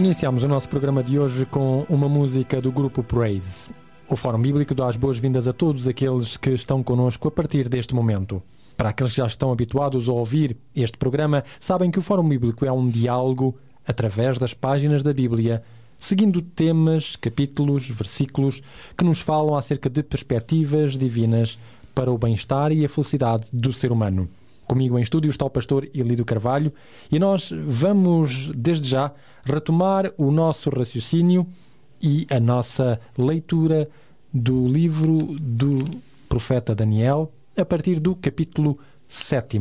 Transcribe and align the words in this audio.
Iniciamos 0.00 0.42
o 0.42 0.48
nosso 0.48 0.66
programa 0.66 1.02
de 1.02 1.18
hoje 1.18 1.44
com 1.44 1.84
uma 1.86 2.08
música 2.08 2.58
do 2.58 2.72
grupo 2.72 3.02
Praise. 3.02 3.70
O 4.08 4.16
Fórum 4.16 4.40
Bíblico 4.40 4.74
dá 4.74 4.86
as 4.86 4.96
boas-vindas 4.96 5.46
a 5.46 5.52
todos 5.52 5.86
aqueles 5.86 6.38
que 6.38 6.48
estão 6.52 6.82
conosco 6.82 7.28
a 7.28 7.30
partir 7.30 7.68
deste 7.68 7.94
momento. 7.94 8.42
Para 8.78 8.88
aqueles 8.88 9.12
que 9.12 9.18
já 9.18 9.26
estão 9.26 9.52
habituados 9.52 10.08
a 10.08 10.12
ouvir 10.12 10.56
este 10.74 10.96
programa, 10.96 11.44
sabem 11.60 11.90
que 11.90 11.98
o 11.98 12.02
Fórum 12.02 12.26
Bíblico 12.26 12.64
é 12.64 12.72
um 12.72 12.88
diálogo 12.88 13.54
através 13.86 14.38
das 14.38 14.54
páginas 14.54 15.02
da 15.02 15.12
Bíblia, 15.12 15.62
seguindo 15.98 16.40
temas, 16.40 17.14
capítulos, 17.14 17.86
versículos 17.90 18.62
que 18.96 19.04
nos 19.04 19.20
falam 19.20 19.54
acerca 19.54 19.90
de 19.90 20.02
perspectivas 20.02 20.96
divinas 20.96 21.58
para 21.94 22.10
o 22.10 22.16
bem-estar 22.16 22.72
e 22.72 22.86
a 22.86 22.88
felicidade 22.88 23.48
do 23.52 23.70
ser 23.70 23.92
humano. 23.92 24.30
Comigo 24.70 24.96
em 24.96 25.02
estúdio 25.02 25.30
está 25.30 25.44
o 25.44 25.50
pastor 25.50 25.90
Elido 25.92 26.24
Carvalho 26.24 26.72
e 27.10 27.18
nós 27.18 27.52
vamos, 27.66 28.52
desde 28.54 28.88
já, 28.88 29.12
retomar 29.44 30.12
o 30.16 30.30
nosso 30.30 30.70
raciocínio 30.70 31.44
e 32.00 32.24
a 32.30 32.38
nossa 32.38 33.00
leitura 33.18 33.90
do 34.32 34.68
livro 34.68 35.34
do 35.40 35.80
profeta 36.28 36.72
Daniel 36.72 37.32
a 37.56 37.64
partir 37.64 37.98
do 37.98 38.14
capítulo 38.14 38.78
7. 39.08 39.58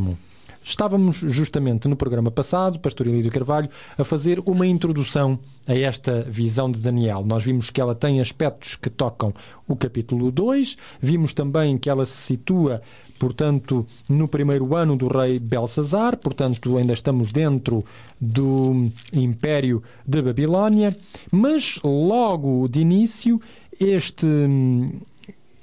Estávamos 0.70 1.18
justamente 1.18 1.88
no 1.88 1.96
programa 1.96 2.30
passado, 2.30 2.80
Pastor 2.80 3.08
Elídio 3.08 3.32
Carvalho, 3.32 3.68
a 3.98 4.04
fazer 4.04 4.40
uma 4.46 4.68
introdução 4.68 5.40
a 5.68 5.74
esta 5.74 6.22
visão 6.22 6.70
de 6.70 6.80
Daniel. 6.80 7.26
Nós 7.26 7.44
vimos 7.44 7.72
que 7.72 7.82
ela 7.82 7.96
tem 7.96 8.22
aspectos 8.22 8.76
que 8.76 8.88
tocam 8.88 9.34
o 9.68 9.76
capítulo 9.76 10.32
2, 10.32 10.78
vimos 11.02 11.34
também 11.34 11.76
que 11.76 11.90
ela 11.90 12.06
se 12.06 12.18
situa, 12.18 12.84
portanto, 13.18 13.84
no 14.08 14.28
primeiro 14.28 14.76
ano 14.76 14.96
do 14.96 15.08
rei 15.08 15.40
Belsazar, 15.40 16.16
portanto, 16.18 16.78
ainda 16.78 16.94
estamos 16.94 17.32
dentro 17.32 17.84
do 18.22 18.92
Império 19.12 19.82
de 20.06 20.22
Babilónia, 20.22 20.96
mas 21.32 21.80
logo 21.84 22.68
de 22.68 22.82
início 22.82 23.42
este 23.80 24.28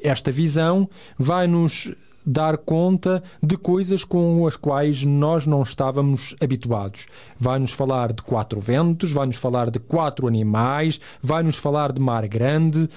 esta 0.03 0.31
visão 0.31 0.89
vai 1.19 1.47
nos 1.47 1.93
dar 2.27 2.59
conta 2.59 3.23
de 3.41 3.57
coisas 3.57 4.03
com 4.03 4.45
as 4.47 4.57
quais 4.57 5.05
nós 5.05 5.47
não 5.47 5.63
estávamos 5.63 6.35
habituados. 6.41 7.07
Vai-nos 7.39 7.71
falar 7.71 8.13
de 8.13 8.23
quatro 8.23 8.61
ventos, 8.61 9.13
vai-nos 9.13 9.37
falar 9.37 9.71
de 9.71 9.79
quatro 9.79 10.27
animais, 10.27 11.01
vai-nos 11.23 11.57
falar 11.57 11.93
de 11.93 12.01
mar 12.01 12.27
grande. 12.27 12.89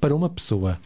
Para 0.00 0.14
uma 0.14 0.28
pessoa 0.28 0.78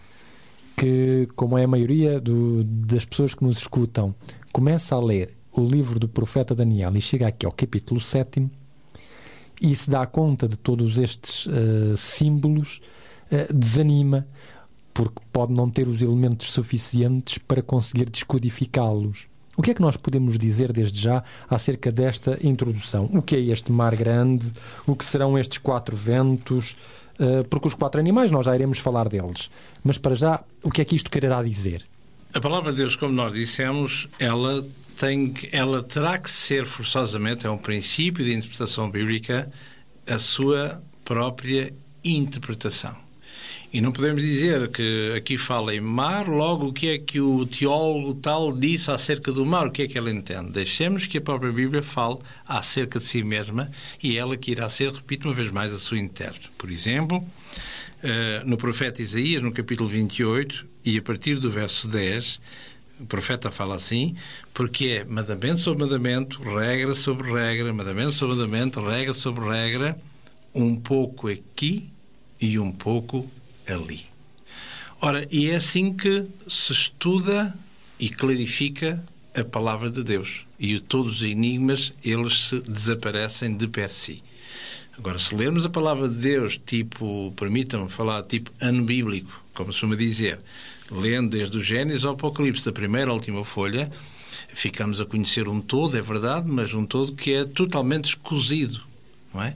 que, 0.76 1.28
como 1.36 1.56
é 1.56 1.64
a 1.64 1.68
maioria 1.68 2.20
do, 2.20 2.64
das 2.64 3.04
pessoas 3.04 3.34
que 3.34 3.44
nos 3.44 3.58
escutam, 3.58 4.14
começa 4.52 4.94
a 4.94 5.00
ler 5.00 5.36
o 5.52 5.64
livro 5.64 5.98
do 5.98 6.08
profeta 6.08 6.54
Daniel 6.54 6.94
e 6.96 7.00
chega 7.00 7.26
aqui 7.26 7.46
ao 7.46 7.52
capítulo 7.52 8.00
7 8.00 8.48
e 9.60 9.74
se 9.74 9.88
dá 9.88 10.04
conta 10.04 10.46
de 10.46 10.56
todos 10.56 10.98
estes 10.98 11.46
uh, 11.46 11.96
símbolos, 11.96 12.82
uh, 13.32 13.52
desanima, 13.52 14.26
porque 14.96 15.20
pode 15.30 15.52
não 15.52 15.68
ter 15.68 15.86
os 15.86 16.00
elementos 16.00 16.50
suficientes 16.50 17.36
para 17.36 17.60
conseguir 17.60 18.08
descodificá-los. 18.08 19.26
O 19.54 19.60
que 19.60 19.70
é 19.70 19.74
que 19.74 19.82
nós 19.82 19.94
podemos 19.94 20.38
dizer 20.38 20.72
desde 20.72 20.98
já 20.98 21.22
acerca 21.50 21.92
desta 21.92 22.38
introdução? 22.42 23.04
O 23.12 23.20
que 23.20 23.36
é 23.36 23.40
este 23.40 23.70
mar 23.70 23.94
grande? 23.94 24.50
O 24.86 24.96
que 24.96 25.04
serão 25.04 25.38
estes 25.38 25.58
quatro 25.58 25.94
ventos? 25.94 26.74
Uh, 27.20 27.44
porque 27.50 27.68
os 27.68 27.74
quatro 27.74 28.00
animais 28.00 28.30
nós 28.30 28.46
já 28.46 28.54
iremos 28.54 28.78
falar 28.78 29.06
deles. 29.06 29.50
Mas 29.84 29.98
para 29.98 30.14
já, 30.14 30.42
o 30.62 30.70
que 30.70 30.80
é 30.80 30.84
que 30.84 30.96
isto 30.96 31.10
quererá 31.10 31.42
dizer? 31.42 31.84
A 32.32 32.40
palavra 32.40 32.70
de 32.72 32.78
Deus, 32.78 32.96
como 32.96 33.12
nós 33.12 33.34
dissemos, 33.34 34.08
ela 34.18 34.66
tem 34.98 35.30
que, 35.30 35.54
ela 35.54 35.82
terá 35.82 36.16
que 36.16 36.30
ser 36.30 36.64
forçosamente, 36.64 37.46
é 37.46 37.50
um 37.50 37.58
princípio 37.58 38.24
de 38.24 38.34
interpretação 38.34 38.90
bíblica, 38.90 39.50
a 40.06 40.18
sua 40.18 40.82
própria 41.04 41.72
interpretação. 42.02 43.05
E 43.76 43.80
não 43.82 43.92
podemos 43.92 44.22
dizer 44.22 44.70
que 44.70 45.12
aqui 45.14 45.36
fala 45.36 45.74
em 45.74 45.82
mar, 45.82 46.26
logo 46.26 46.68
o 46.68 46.72
que 46.72 46.88
é 46.88 46.98
que 46.98 47.20
o 47.20 47.44
teólogo 47.44 48.14
tal 48.14 48.50
disse 48.50 48.90
acerca 48.90 49.30
do 49.30 49.44
mar, 49.44 49.66
o 49.66 49.70
que 49.70 49.82
é 49.82 49.86
que 49.86 49.98
ele 49.98 50.10
entende. 50.10 50.50
Deixemos 50.50 51.04
que 51.04 51.18
a 51.18 51.20
própria 51.20 51.52
Bíblia 51.52 51.82
fale 51.82 52.16
acerca 52.48 52.98
de 52.98 53.04
si 53.04 53.22
mesma 53.22 53.70
e 54.02 54.16
ela 54.16 54.34
que 54.34 54.50
irá 54.50 54.70
ser, 54.70 54.90
repito 54.94 55.28
uma 55.28 55.34
vez 55.34 55.52
mais, 55.52 55.74
a 55.74 55.78
sua 55.78 55.98
intérprete. 55.98 56.50
Por 56.56 56.70
exemplo, 56.70 57.22
eh, 58.02 58.42
no 58.46 58.56
profeta 58.56 59.02
Isaías, 59.02 59.42
no 59.42 59.52
capítulo 59.52 59.90
28, 59.90 60.66
e 60.82 60.96
a 60.96 61.02
partir 61.02 61.38
do 61.38 61.50
verso 61.50 61.86
10, 61.86 62.40
o 63.00 63.04
profeta 63.04 63.50
fala 63.50 63.74
assim, 63.74 64.16
porque 64.54 64.86
é 64.86 65.04
mandamento 65.04 65.58
sobre 65.58 65.84
mandamento, 65.84 66.42
regra 66.42 66.94
sobre 66.94 67.30
regra, 67.30 67.74
mandamento 67.74 68.12
sobre 68.12 68.36
mandamento, 68.36 68.80
regra 68.80 69.12
sobre 69.12 69.46
regra, 69.46 69.98
um 70.54 70.74
pouco 70.74 71.28
aqui 71.28 71.90
e 72.40 72.58
um 72.58 72.72
pouco 72.72 73.30
ali. 73.68 74.06
Ora, 75.00 75.26
e 75.30 75.50
é 75.50 75.56
assim 75.56 75.92
que 75.92 76.26
se 76.48 76.72
estuda 76.72 77.56
e 77.98 78.08
clarifica 78.08 79.04
a 79.36 79.44
palavra 79.44 79.90
de 79.90 80.02
Deus. 80.02 80.46
E 80.58 80.80
todos 80.80 81.16
os 81.16 81.22
enigmas, 81.22 81.92
eles 82.02 82.48
se 82.48 82.60
desaparecem 82.60 83.56
de 83.56 83.68
per 83.68 83.90
si. 83.90 84.22
Agora, 84.98 85.18
se 85.18 85.34
lermos 85.34 85.66
a 85.66 85.70
palavra 85.70 86.08
de 86.08 86.14
Deus, 86.14 86.58
tipo, 86.64 87.32
permitam-me 87.36 87.90
falar, 87.90 88.22
tipo 88.22 88.50
ano 88.60 88.82
bíblico, 88.82 89.44
como 89.52 89.70
se 89.70 89.80
costuma 89.80 89.94
dizer, 89.94 90.38
lendo 90.90 91.36
desde 91.36 91.58
o 91.58 91.62
Gênesis 91.62 92.04
ao 92.04 92.14
Apocalipse, 92.14 92.64
da 92.64 92.72
primeira 92.72 93.10
à 93.10 93.14
última 93.14 93.44
folha, 93.44 93.90
ficamos 94.54 94.98
a 94.98 95.04
conhecer 95.04 95.48
um 95.48 95.60
todo, 95.60 95.98
é 95.98 96.00
verdade, 96.00 96.48
mas 96.48 96.72
um 96.72 96.86
todo 96.86 97.12
que 97.12 97.34
é 97.34 97.44
totalmente 97.44 98.06
escosido, 98.06 98.80
não 99.34 99.42
é? 99.42 99.54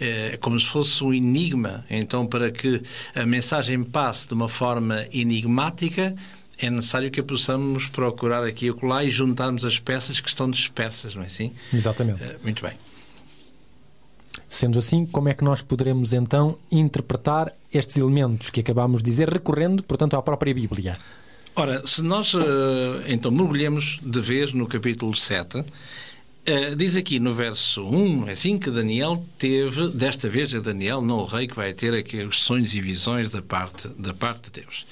É 0.00 0.36
como 0.36 0.58
se 0.60 0.66
fosse 0.66 1.02
um 1.02 1.12
enigma. 1.12 1.84
Então, 1.88 2.26
para 2.26 2.50
que 2.50 2.82
a 3.14 3.24
mensagem 3.24 3.82
passe 3.82 4.28
de 4.28 4.34
uma 4.34 4.48
forma 4.48 5.06
enigmática, 5.12 6.14
é 6.58 6.70
necessário 6.70 7.10
que 7.10 7.20
a 7.20 7.24
possamos 7.24 7.86
procurar 7.86 8.44
aqui 8.44 8.66
e 8.66 8.68
acolá 8.70 9.04
e 9.04 9.10
juntarmos 9.10 9.64
as 9.64 9.78
peças 9.78 10.20
que 10.20 10.28
estão 10.28 10.50
dispersas, 10.50 11.14
não 11.14 11.22
é 11.22 11.26
assim? 11.26 11.52
Exatamente. 11.72 12.22
É, 12.22 12.36
muito 12.42 12.62
bem. 12.62 12.72
Sendo 14.48 14.78
assim, 14.78 15.04
como 15.04 15.28
é 15.28 15.34
que 15.34 15.44
nós 15.44 15.60
poderemos 15.60 16.12
então 16.12 16.56
interpretar 16.70 17.52
estes 17.72 17.96
elementos 17.96 18.48
que 18.48 18.60
acabamos 18.60 19.02
de 19.02 19.10
dizer, 19.10 19.28
recorrendo, 19.28 19.82
portanto, 19.82 20.16
à 20.16 20.22
própria 20.22 20.54
Bíblia? 20.54 20.96
Ora, 21.54 21.86
se 21.86 22.02
nós 22.02 22.34
eh, 22.34 23.04
então 23.08 23.30
mergulhamos 23.30 23.98
de 24.02 24.20
vez 24.20 24.52
no 24.52 24.66
capítulo 24.66 25.16
7, 25.16 25.64
Uh, 26.48 26.76
diz 26.76 26.94
aqui 26.94 27.18
no 27.18 27.34
verso 27.34 27.82
1, 27.82 28.28
é 28.28 28.32
assim 28.32 28.56
que 28.56 28.70
Daniel 28.70 29.26
teve, 29.36 29.88
desta 29.88 30.28
vez 30.28 30.54
é 30.54 30.60
Daniel, 30.60 31.02
não 31.02 31.18
o 31.18 31.24
rei, 31.24 31.48
que 31.48 31.56
vai 31.56 31.72
ter 31.72 31.92
aqui 31.92 32.22
os 32.22 32.40
sonhos 32.40 32.72
e 32.72 32.80
visões 32.80 33.30
da 33.30 33.42
parte, 33.42 33.88
da 33.98 34.14
parte 34.14 34.44
de 34.44 34.60
Deus. 34.60 34.86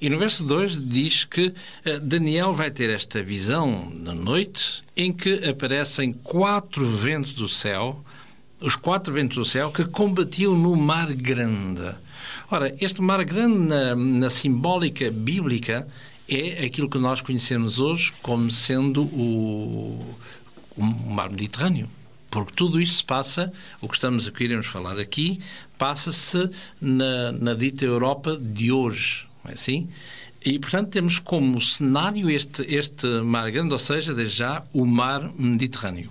E 0.00 0.10
no 0.10 0.18
verso 0.18 0.42
2 0.42 0.88
diz 0.88 1.24
que 1.24 1.54
uh, 1.86 2.00
Daniel 2.02 2.52
vai 2.52 2.68
ter 2.72 2.90
esta 2.90 3.22
visão 3.22 3.92
na 3.94 4.12
noite 4.12 4.82
em 4.96 5.12
que 5.12 5.48
aparecem 5.48 6.12
quatro 6.12 6.84
ventos 6.84 7.34
do 7.34 7.48
céu, 7.48 8.04
os 8.60 8.74
quatro 8.74 9.14
ventos 9.14 9.36
do 9.36 9.44
céu 9.44 9.70
que 9.70 9.84
combatiam 9.84 10.56
no 10.56 10.74
mar 10.74 11.12
grande. 11.12 11.94
Ora, 12.50 12.74
este 12.80 13.00
mar 13.00 13.24
grande, 13.24 13.56
na, 13.56 13.94
na 13.94 14.30
simbólica 14.30 15.12
bíblica, 15.12 15.86
é 16.28 16.66
aquilo 16.66 16.90
que 16.90 16.98
nós 16.98 17.22
conhecemos 17.22 17.78
hoje 17.78 18.12
como 18.20 18.50
sendo 18.50 19.02
o 19.02 20.14
o 20.78 21.10
mar 21.10 21.30
Mediterrâneo. 21.30 21.88
Porque 22.30 22.52
tudo 22.54 22.80
isto 22.80 22.96
se 22.96 23.04
passa, 23.04 23.52
o 23.80 23.88
que 23.88 23.94
estamos 23.94 24.26
a 24.26 24.30
queremos 24.30 24.66
falar 24.66 24.98
aqui, 24.98 25.40
passa-se 25.78 26.50
na, 26.80 27.32
na 27.32 27.54
dita 27.54 27.84
Europa 27.84 28.36
de 28.36 28.70
hoje, 28.70 29.26
não 29.42 29.50
é 29.50 29.54
assim? 29.54 29.88
E, 30.44 30.58
portanto, 30.58 30.90
temos 30.90 31.18
como 31.18 31.60
cenário 31.60 32.30
este, 32.30 32.62
este 32.74 33.06
mar 33.22 33.50
grande, 33.50 33.72
ou 33.72 33.78
seja, 33.78 34.14
desde 34.14 34.36
já, 34.36 34.62
o 34.72 34.84
mar 34.84 35.30
Mediterrâneo. 35.36 36.10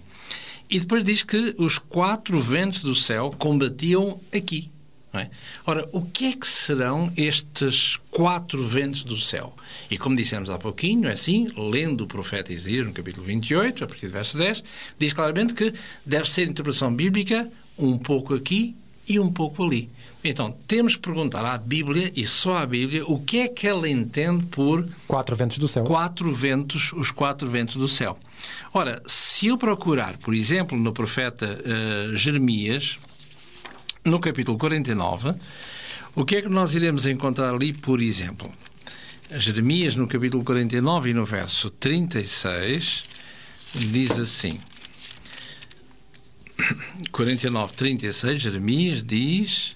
E 0.70 0.80
depois 0.80 1.04
diz 1.04 1.24
que 1.24 1.56
os 1.58 1.78
quatro 1.78 2.42
ventos 2.42 2.82
do 2.82 2.94
céu 2.94 3.34
combatiam 3.38 4.20
aqui. 4.36 4.70
É? 5.20 5.30
Ora, 5.66 5.88
o 5.92 6.02
que 6.02 6.28
é 6.28 6.34
que 6.34 6.48
serão 6.48 7.12
estes 7.16 7.98
quatro 8.12 8.66
ventos 8.66 9.04
do 9.04 9.18
céu? 9.20 9.54
E 9.90 9.98
como 9.98 10.16
dissemos 10.16 10.50
há 10.50 10.58
pouquinho, 10.58 11.08
é 11.08 11.14
assim, 11.14 11.52
lendo 11.56 12.02
o 12.02 12.08
profeta 12.08 12.54
Isaías 12.54 12.86
no 12.86 12.94
capítulo 12.94 13.26
28, 13.26 13.84
a 13.84 13.88
partir 13.88 14.08
do 14.08 14.14
verso 14.14 14.38
10, 14.38 14.64
diz 14.98 15.14
claramente 15.14 15.54
que 15.54 15.74
deve 16.06 16.30
ser 16.30 16.48
interpretação 16.48 16.94
bíblica 16.94 17.50
um 17.78 17.98
pouco 17.98 18.34
aqui 18.34 18.76
e 19.08 19.20
um 19.20 19.32
pouco 19.32 19.64
ali. 19.64 19.90
Então, 20.24 20.52
temos 20.68 20.96
que 20.96 21.02
perguntar 21.02 21.46
à 21.46 21.58
Bíblia, 21.58 22.12
e 22.16 22.26
só 22.26 22.58
à 22.58 22.66
Bíblia, 22.66 23.06
o 23.06 23.20
que 23.20 23.40
é 23.40 23.48
que 23.48 23.66
ela 23.66 23.88
entende 23.88 24.46
por... 24.48 24.88
Quatro 25.08 25.36
ventos 25.36 25.58
do 25.58 25.68
céu. 25.68 25.84
Quatro 25.86 26.32
ventos, 26.32 26.92
os 26.94 27.12
quatro 27.12 27.50
ventos 27.50 27.78
do 27.78 27.88
céu. 27.88 28.18
Ora, 28.74 29.02
se 29.06 29.48
eu 29.48 29.58
procurar, 29.58 30.18
por 30.18 30.34
exemplo, 30.34 30.78
no 30.78 30.92
profeta 30.92 31.60
uh, 31.60 32.16
Jeremias, 32.18 32.98
no 34.08 34.20
capítulo 34.20 34.58
49, 34.58 35.36
o 36.16 36.26
que 36.26 36.38
é 36.38 36.42
que 36.42 36.50
nós 36.50 36.74
iremos 36.74 37.06
encontrar 37.06 37.54
ali, 37.54 37.74
por 37.74 38.02
exemplo? 38.02 38.52
Jeremias, 39.32 39.96
no 39.96 40.08
capítulo 40.08 40.44
49 40.44 41.10
e 41.10 41.14
no 41.14 41.26
verso 41.26 41.70
36, 41.70 43.04
diz 43.76 44.12
assim. 44.12 44.60
49, 47.12 47.74
36, 47.74 48.42
Jeremias 48.42 49.04
diz 49.04 49.76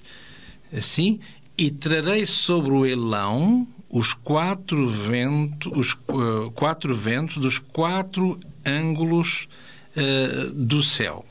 assim: 0.75 1.19
E 1.57 1.69
trarei 1.69 2.25
sobre 2.25 2.71
o 2.71 2.85
elão 2.85 3.67
os 3.89 4.13
quatro 4.13 4.87
ventos, 4.87 5.71
os 5.75 5.93
uh, 6.07 6.49
quatro 6.51 6.95
ventos 6.95 7.37
dos 7.37 7.59
quatro 7.59 8.39
ângulos 8.65 9.49
uh, 9.97 10.51
do 10.53 10.81
céu. 10.81 11.25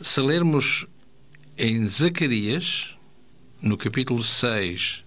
Se 0.00 0.20
lermos 0.20 0.84
em 1.56 1.86
Zacarias, 1.86 2.96
no 3.62 3.76
capítulo 3.76 4.24
6 4.24 5.04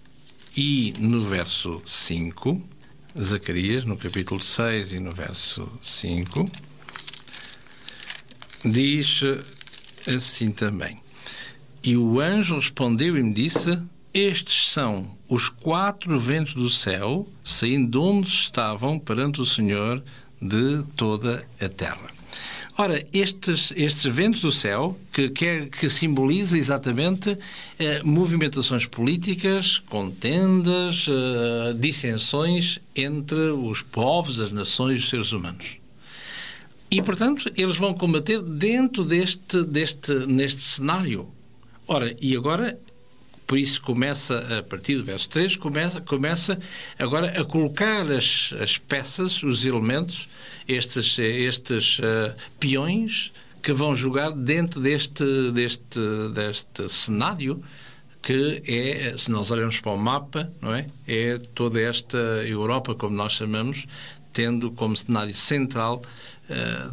e 0.55 0.93
no 0.97 1.21
verso 1.21 1.81
5, 1.85 2.61
Zacarias, 3.21 3.83
no 3.83 3.97
capítulo 3.97 4.41
6 4.41 4.93
e 4.93 4.99
no 4.99 5.13
verso 5.13 5.69
5, 5.81 6.49
diz 8.63 9.21
assim 10.07 10.51
também: 10.51 10.99
E 11.83 11.97
o 11.97 12.19
anjo 12.21 12.55
respondeu 12.55 13.17
e 13.17 13.23
me 13.23 13.33
disse: 13.33 13.77
Estes 14.13 14.71
são 14.71 15.17
os 15.27 15.49
quatro 15.49 16.17
ventos 16.17 16.55
do 16.55 16.69
céu, 16.69 17.27
saindo 17.43 17.91
de 17.91 17.97
onde 17.97 18.29
estavam 18.29 18.97
perante 18.97 19.41
o 19.41 19.45
Senhor 19.45 20.01
de 20.41 20.83
toda 20.95 21.45
a 21.59 21.67
terra. 21.67 22.16
Ora, 22.79 23.03
estes, 23.11 23.73
estes 23.75 24.05
ventos 24.05 24.39
do 24.39 24.51
céu, 24.51 24.95
que, 25.11 25.29
que, 25.29 25.65
que 25.65 25.89
simboliza 25.89 26.55
exatamente 26.55 27.35
eh, 27.79 28.03
movimentações 28.03 28.85
políticas, 28.85 29.79
contendas, 29.89 31.07
eh, 31.09 31.73
dissensões 31.73 32.79
entre 32.95 33.49
os 33.49 33.81
povos, 33.81 34.39
as 34.39 34.51
nações 34.51 34.99
os 34.99 35.09
seres 35.09 35.31
humanos. 35.31 35.77
E, 36.91 37.01
portanto, 37.01 37.51
eles 37.57 37.77
vão 37.77 37.95
combater 37.95 38.43
dentro 38.43 39.03
deste, 39.03 39.63
deste 39.63 40.13
neste 40.27 40.61
cenário. 40.61 41.27
Ora, 41.87 42.15
e 42.21 42.35
agora 42.35 42.79
por 43.47 43.57
isso 43.57 43.81
começa, 43.81 44.59
a 44.59 44.61
partir 44.61 44.97
do 44.97 45.05
verso 45.05 45.29
3, 45.29 45.55
começa, 45.55 46.01
começa 46.01 46.59
agora 46.99 47.41
a 47.41 47.45
colocar 47.45 48.11
as, 48.11 48.53
as 48.59 48.77
peças, 48.77 49.41
os 49.41 49.65
elementos, 49.65 50.27
estes, 50.67 51.17
estes 51.19 51.99
uh, 51.99 52.35
peões 52.59 53.31
que 53.61 53.73
vão 53.73 53.95
jogar 53.95 54.31
dentro 54.31 54.79
deste, 54.79 55.51
deste, 55.51 55.99
deste 56.33 56.89
cenário 56.89 57.63
que 58.21 58.61
é, 58.67 59.17
se 59.17 59.31
nós 59.31 59.51
olharmos 59.51 59.79
para 59.79 59.91
o 59.93 59.97
mapa, 59.97 60.51
não 60.61 60.75
é? 60.75 60.87
É 61.07 61.37
toda 61.55 61.79
esta 61.79 62.17
Europa, 62.45 62.93
como 62.93 63.15
nós 63.15 63.31
chamamos, 63.31 63.85
tendo 64.33 64.69
como 64.71 64.97
cenário 64.97 65.33
central 65.33 66.01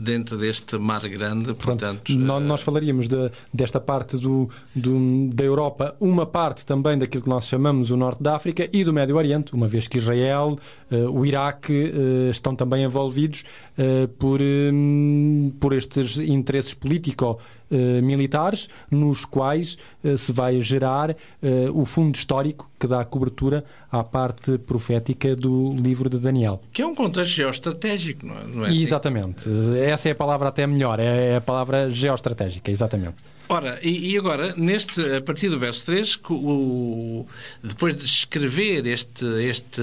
dentro 0.00 0.36
deste 0.36 0.76
mar 0.78 1.08
grande. 1.08 1.54
Portanto, 1.54 2.10
uh... 2.10 2.40
nós 2.40 2.62
falaríamos 2.62 3.08
de, 3.08 3.30
desta 3.52 3.80
parte 3.80 4.16
do, 4.16 4.48
do, 4.74 5.28
da 5.32 5.44
Europa, 5.44 5.94
uma 6.00 6.26
parte 6.26 6.66
também 6.66 6.98
daquilo 6.98 7.22
que 7.22 7.28
nós 7.28 7.46
chamamos 7.46 7.90
o 7.90 7.96
Norte 7.96 8.22
da 8.22 8.34
África 8.34 8.68
e 8.72 8.82
do 8.82 8.92
Médio 8.92 9.16
Oriente, 9.16 9.54
uma 9.54 9.68
vez 9.68 9.86
que 9.86 9.98
Israel, 9.98 10.58
uh, 10.90 10.96
o 11.10 11.24
Iraque 11.24 11.92
estão 12.30 12.54
também 12.56 12.84
envolvidos 12.84 13.44
por, 14.18 14.40
um, 14.42 15.52
por 15.60 15.72
estes 15.72 16.18
interesses 16.18 16.74
políticos 16.74 17.36
eh, 17.70 18.00
militares, 18.00 18.68
nos 18.90 19.24
quais 19.24 19.76
se 20.16 20.32
vai 20.32 20.60
gerar 20.60 21.16
o 21.72 21.84
fundo 21.84 22.14
histórico 22.14 22.70
que 22.84 22.88
dá 22.88 23.02
cobertura 23.02 23.64
à 23.90 24.04
parte 24.04 24.58
profética 24.58 25.34
do 25.34 25.72
livro 25.74 26.10
de 26.10 26.18
Daniel. 26.18 26.60
Que 26.70 26.82
é 26.82 26.86
um 26.86 26.94
contexto 26.94 27.30
geoestratégico, 27.30 28.26
não 28.26 28.34
é? 28.34 28.44
Não 28.44 28.64
é 28.66 28.68
assim? 28.68 28.82
exatamente. 28.82 29.48
Essa 29.78 30.10
é 30.10 30.12
a 30.12 30.14
palavra 30.14 30.48
até 30.48 30.66
melhor, 30.66 31.00
é 31.00 31.36
a 31.36 31.40
palavra 31.40 31.90
geoestratégica, 31.90 32.70
exatamente. 32.70 33.16
Ora, 33.48 33.78
e, 33.82 34.12
e, 34.12 34.18
agora, 34.18 34.54
neste, 34.56 35.00
a 35.16 35.20
partir 35.20 35.50
do 35.50 35.58
verso 35.58 35.84
3, 35.84 36.18
o, 36.30 37.26
depois 37.62 37.96
de 37.96 38.04
escrever 38.04 38.86
este, 38.86 39.26
este 39.42 39.82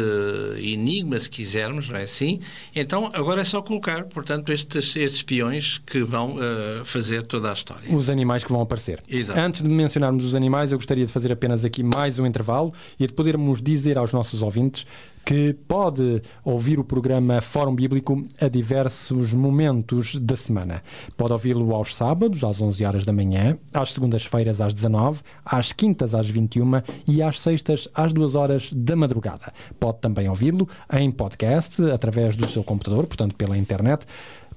enigma, 0.57 1.19
se 1.19 1.29
quisermos, 1.29 1.87
não 1.87 1.95
é 1.95 2.03
assim? 2.03 2.39
Então, 2.75 3.11
agora 3.13 3.41
é 3.41 3.43
só 3.43 3.61
colocar, 3.61 4.05
portanto, 4.05 4.51
estes, 4.51 4.95
estes 4.95 5.21
peões 5.21 5.79
que 5.85 6.03
vão 6.03 6.37
uh, 6.37 6.83
fazer 6.83 7.21
toda 7.23 7.51
a 7.51 7.53
história. 7.53 7.93
Os 7.93 8.09
animais 8.09 8.43
que 8.43 8.51
vão 8.51 8.61
aparecer. 8.61 8.99
Exato. 9.07 9.39
Antes 9.39 9.61
de 9.61 9.69
mencionarmos 9.69 10.25
os 10.25 10.33
animais, 10.33 10.71
eu 10.71 10.79
gostaria 10.79 11.05
de 11.05 11.11
fazer 11.11 11.31
apenas 11.31 11.63
aqui 11.63 11.83
mais 11.83 12.17
um 12.17 12.25
intervalo 12.25 12.73
e 12.99 13.07
de 13.07 13.13
podermos 13.13 13.61
dizer 13.61 13.97
aos 13.97 14.11
nossos 14.11 14.41
ouvintes 14.41 14.85
que 15.25 15.53
pode 15.67 16.21
ouvir 16.43 16.79
o 16.79 16.83
programa 16.83 17.41
Fórum 17.41 17.75
Bíblico 17.75 18.25
a 18.39 18.47
diversos 18.47 19.33
momentos 19.33 20.15
da 20.15 20.35
semana. 20.35 20.83
Pode 21.15 21.33
ouvi-lo 21.33 21.73
aos 21.73 21.95
sábados, 21.95 22.43
às 22.43 22.61
11 22.61 22.85
horas 22.85 23.05
da 23.05 23.13
manhã, 23.13 23.57
às 23.73 23.93
segundas-feiras, 23.93 24.61
às 24.61 24.73
19, 24.73 25.21
às 25.45 25.71
quintas, 25.71 26.15
às 26.15 26.27
21 26.29 26.81
e 27.07 27.21
às 27.21 27.39
sextas, 27.39 27.87
às 27.93 28.11
2 28.13 28.35
horas 28.35 28.71
da 28.73 28.95
madrugada. 28.95 29.53
Pode 29.79 29.99
também 29.99 30.27
ouvi-lo 30.27 30.67
em 30.91 31.11
podcast, 31.11 31.81
através 31.91 32.35
do 32.35 32.47
seu 32.47 32.63
computador, 32.63 33.05
portanto, 33.05 33.35
pela 33.35 33.57
internet 33.57 34.05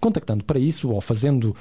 contactando 0.01 0.45
para 0.45 0.59
isso 0.59 0.91
ou 0.91 1.01
fazendo 1.01 1.47
uh, 1.47 1.55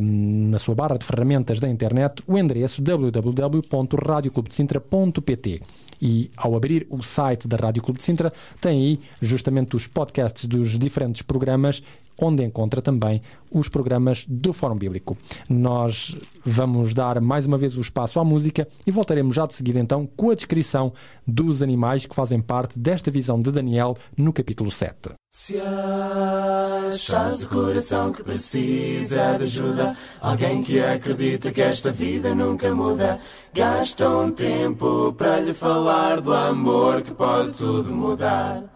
na 0.00 0.58
sua 0.58 0.74
barra 0.74 0.96
de 0.96 1.04
ferramentas 1.04 1.60
da 1.60 1.68
internet 1.68 2.22
o 2.26 2.38
endereço 2.38 2.80
www.radioclubdecintra.pt 2.82 5.60
e 6.00 6.30
ao 6.36 6.54
abrir 6.54 6.86
o 6.90 7.02
site 7.02 7.48
da 7.48 7.56
Rádio 7.56 7.82
Clube 7.82 7.98
de 7.98 8.04
Sintra, 8.04 8.32
tem 8.60 8.78
aí 8.78 9.00
justamente 9.20 9.76
os 9.76 9.86
podcasts 9.86 10.46
dos 10.46 10.78
diferentes 10.78 11.22
programas, 11.22 11.82
onde 12.20 12.44
encontra 12.44 12.82
também 12.82 13.20
os 13.50 13.68
programas 13.68 14.24
do 14.28 14.52
Fórum 14.52 14.76
Bíblico. 14.76 15.16
Nós 15.48 16.16
vamos 16.44 16.94
dar 16.94 17.20
mais 17.20 17.46
uma 17.46 17.58
vez 17.58 17.76
o 17.76 17.80
espaço 17.80 18.20
à 18.20 18.24
música 18.24 18.68
e 18.86 18.90
voltaremos 18.90 19.34
já 19.34 19.46
de 19.46 19.54
seguida 19.54 19.78
então 19.78 20.08
com 20.16 20.30
a 20.30 20.34
descrição 20.34 20.92
dos 21.26 21.62
animais 21.62 22.06
que 22.06 22.14
fazem 22.14 22.40
parte 22.40 22.78
desta 22.78 23.10
visão 23.10 23.40
de 23.40 23.50
Daniel 23.50 23.96
no 24.16 24.32
capítulo 24.32 24.70
7. 24.70 25.14
Se 25.30 25.60
achas 25.60 27.42
o 27.42 27.48
coração 27.50 28.10
que 28.10 28.22
precisa 28.22 29.36
de 29.36 29.44
ajuda, 29.44 29.94
alguém 30.20 30.62
que 30.62 30.80
acredita 30.80 31.52
que 31.52 31.60
esta 31.60 31.92
vida 31.92 32.34
nunca 32.34 32.74
muda, 32.74 33.20
gasta 33.52 34.08
um 34.08 34.32
tempo 34.32 35.12
para 35.12 35.40
lhe 35.40 35.52
falar 35.52 36.22
do 36.22 36.32
amor 36.32 37.02
que 37.02 37.12
pode 37.12 37.58
tudo 37.58 37.94
mudar. 37.94 38.75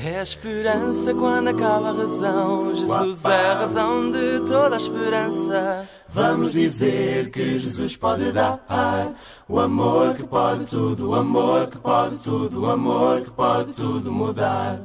É 0.00 0.20
a 0.20 0.22
esperança 0.22 1.12
quando 1.12 1.48
acaba 1.48 1.88
a 1.88 1.92
razão. 1.92 2.72
Jesus 2.72 3.24
é 3.24 3.50
a 3.50 3.54
razão 3.54 4.12
de 4.12 4.46
toda 4.46 4.76
a 4.76 4.78
esperança. 4.78 5.88
Vamos 6.08 6.52
dizer 6.52 7.30
que 7.30 7.58
Jesus 7.58 7.96
pode 7.96 8.30
dar 8.30 8.60
o 9.48 9.58
amor 9.58 10.14
que 10.14 10.22
pode 10.22 10.70
tudo, 10.70 11.10
o 11.10 11.14
amor 11.16 11.66
que 11.66 11.78
pode 11.78 12.22
tudo, 12.22 12.62
o 12.62 12.70
amor 12.70 13.22
que 13.22 13.30
pode 13.30 13.74
tudo 13.74 14.12
mudar. 14.12 14.80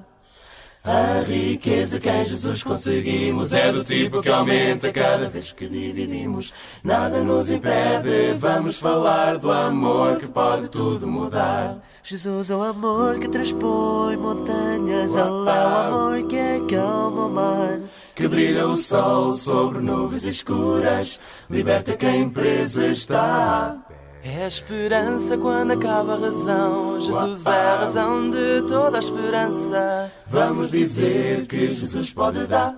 A 0.84 1.24
riqueza 1.25 1.98
que 1.98 2.10
em 2.10 2.25
Jesus 2.25 2.62
conseguimos 2.62 3.53
é 3.53 3.72
do 3.72 3.86
tipo 3.86 4.22
que 4.22 4.27
aumenta 4.27 4.91
cada 4.91 5.29
vez 5.29 5.53
que 5.53 5.65
dividimos. 5.65 6.53
Nada 6.84 7.24
nos 7.24 7.50
impede, 7.50 8.34
vamos 8.38 8.79
falar 8.79 9.38
do 9.38 9.50
amor 9.50 10.17
que 10.17 10.27
pode 10.27 10.67
tudo 10.67 11.08
mudar. 11.08 11.77
Jesus 12.03 12.51
é 12.51 12.55
o 12.58 12.62
amor 12.62 13.17
que 13.17 13.29
transpõe 13.29 14.17
montanhas, 14.17 14.62
Ele 15.04 15.20
é 15.20 15.24
o 15.24 15.50
amor 15.50 16.24
que 16.24 16.40
acalma 16.40 17.26
o 17.26 17.30
mar. 17.30 17.80
Que 18.16 18.28
brilha 18.28 18.68
o 18.68 18.78
sol 18.78 19.34
sobre 19.34 19.80
nuvens 19.80 20.24
escuras, 20.24 21.20
liberta 21.50 21.98
quem 21.98 22.30
preso 22.30 22.82
está. 22.82 23.76
É 24.24 24.46
a 24.46 24.48
esperança 24.48 25.38
quando 25.38 25.72
acaba 25.72 26.14
a 26.14 26.18
razão. 26.18 27.02
Jesus 27.02 27.46
é 27.46 27.50
a 27.50 27.76
razão 27.80 28.30
de 28.30 28.62
toda 28.70 28.98
a 28.98 29.02
esperança. 29.02 30.12
Vamos 30.28 30.72
dizer 30.72 31.46
que 31.48 31.74
Jesus 31.74 32.14
pode 32.14 32.48
dar 32.48 32.78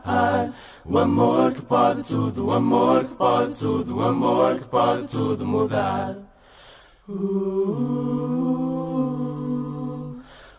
o 0.83 0.97
amor 0.97 1.51
que 1.51 1.61
pode 1.61 2.01
tudo, 2.01 2.47
o 2.47 2.51
amor 2.51 3.05
que 3.05 3.13
pode 3.13 3.59
tudo, 3.59 3.97
o 3.97 4.01
amor 4.01 4.55
que 4.55 4.65
pode 4.65 5.03
tudo 5.03 5.45
mudar. 5.45 6.15
Uh, 7.07 8.25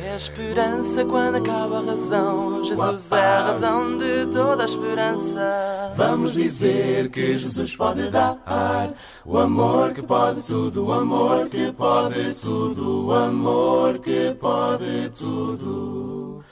É 0.00 0.12
a 0.12 0.16
esperança 0.16 1.04
quando 1.04 1.36
acaba 1.36 1.78
a 1.78 1.82
razão. 1.82 2.64
Jesus 2.64 3.10
é 3.10 3.16
a 3.16 3.42
razão 3.46 3.98
de 3.98 4.26
toda 4.32 4.62
a 4.62 4.66
esperança. 4.66 5.92
Vamos 5.96 6.34
dizer 6.34 7.08
que 7.10 7.36
Jesus 7.36 7.74
pode 7.74 8.08
dar 8.08 8.38
o 9.24 9.36
amor 9.36 9.92
que 9.92 10.00
pode 10.02 10.46
tudo, 10.46 10.86
o 10.86 10.92
amor 10.92 11.48
que 11.48 11.72
pode 11.72 12.40
tudo, 12.40 13.06
o 13.06 13.12
amor 13.12 13.98
que 13.98 14.34
pode 14.34 15.10
tudo, 15.18 16.44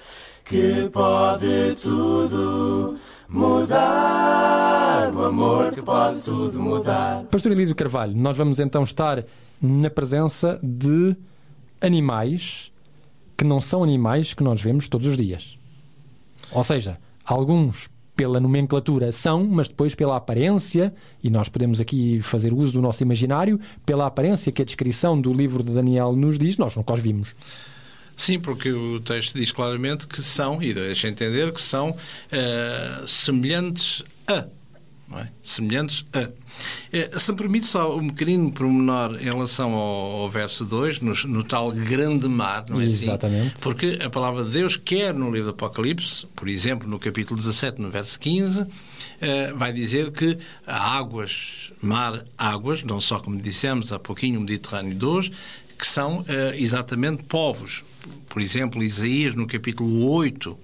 que 0.45 0.91
pode 0.93 1.75
tudo 1.81 2.99
mudar, 3.29 5.13
o 5.15 5.25
amor 5.25 5.73
que 5.73 5.83
pode 5.83 6.25
tudo 6.25 6.59
mudar. 6.59 7.23
Pastor 7.31 7.53
Elísio 7.53 7.77
Carvalho, 7.77 8.17
nós 8.17 8.37
vamos 8.37 8.59
então 8.59 8.83
estar 8.83 9.25
na 9.63 9.89
presença 9.89 10.59
de 10.63 11.17
animais 11.81 12.73
que 13.37 13.45
não 13.45 13.61
são 13.61 13.83
animais 13.83 14.35
que 14.35 14.43
nós 14.43 14.63
vemos 14.63 14.89
todos 14.89 15.07
os 15.07 15.17
dias. 15.17 15.59
Ou 16.53 16.65
seja, 16.65 16.99
alguns 17.25 17.89
pela 18.17 18.41
nomenclatura 18.41 19.13
são, 19.13 19.45
mas 19.45 19.69
depois 19.69 19.95
pela 19.95 20.17
aparência, 20.17 20.93
e 21.23 21.29
nós 21.29 21.51
podemos 21.51 21.81
aqui 21.81 22.21
fazer 22.23 22.53
uso 22.53 22.73
do 22.73 22.81
nosso 22.81 23.03
imaginário, 23.03 23.61
pela 23.85 24.07
aparência 24.07 24.51
que 24.51 24.63
a 24.63 24.65
descrição 24.65 25.21
do 25.21 25.33
livro 25.33 25.63
de 25.63 25.73
Daniel 25.73 26.15
nos 26.17 26.39
diz, 26.39 26.57
nós 26.57 26.75
nunca 26.75 26.95
os 26.95 27.03
vimos. 27.03 27.37
Sim, 28.17 28.41
porque 28.41 28.73
o 28.73 28.99
texto 29.01 29.39
diz 29.39 29.53
claramente 29.53 30.07
que 30.07 30.23
são, 30.23 30.63
e 30.63 30.73
deixa 30.73 31.09
entender 31.09 31.53
que 31.53 31.61
são 31.61 31.91
uh, 31.91 33.07
semelhantes 33.07 34.03
a 34.27 34.47
é? 35.15 35.29
semelhantes 35.43 36.05
a. 36.13 36.29
É, 36.93 37.19
se 37.19 37.31
me 37.31 37.39
permite 37.39 37.67
só 37.67 37.97
um 37.97 38.09
pequenino 38.09 38.51
pormenor 38.51 39.17
em 39.21 39.25
relação 39.25 39.75
ao, 39.75 40.23
ao 40.23 40.29
verso 40.29 40.65
2, 40.65 41.01
no, 41.01 41.13
no, 41.27 41.45
tal 41.45 41.71
grande 41.71 42.27
mar, 42.29 42.65
não 42.69 42.81
é 42.81 42.87
assim? 42.87 43.05
Exatamente. 43.05 43.53
assim? 43.53 43.63
Porque 43.63 43.99
a 44.03 44.09
palavra 44.09 44.43
de 44.43 44.51
Deus, 44.51 44.77
quer 44.77 45.13
no 45.15 45.31
livro 45.31 45.45
do 45.45 45.51
Apocalipse, 45.51 46.27
por 46.35 46.49
exemplo, 46.49 46.89
no 46.89 46.99
capítulo 46.99 47.39
17, 47.39 47.81
no 47.81 47.91
verso 47.91 48.19
15, 48.19 48.67
eh, 49.21 49.53
vai 49.55 49.73
dizer 49.73 50.11
que 50.11 50.39
há 50.67 50.97
águas, 50.97 51.73
mar, 51.83 52.25
águas, 52.37 52.83
não 52.83 53.01
só 53.01 53.19
como 53.19 53.37
dissemos 53.37 53.93
há 53.93 53.99
pouquinho, 53.99 54.39
o 54.39 54.43
Mediterrâneo 54.43 54.95
de 54.95 55.05
hoje, 55.05 55.33
que 55.79 55.87
são 55.87 56.25
eh, 56.27 56.55
exatamente 56.59 57.23
povos. 57.25 57.85
Por 58.29 58.41
exemplo, 58.41 58.83
Isaías, 58.83 59.35
no 59.35 59.47
capítulo 59.47 60.11
8, 60.11 60.59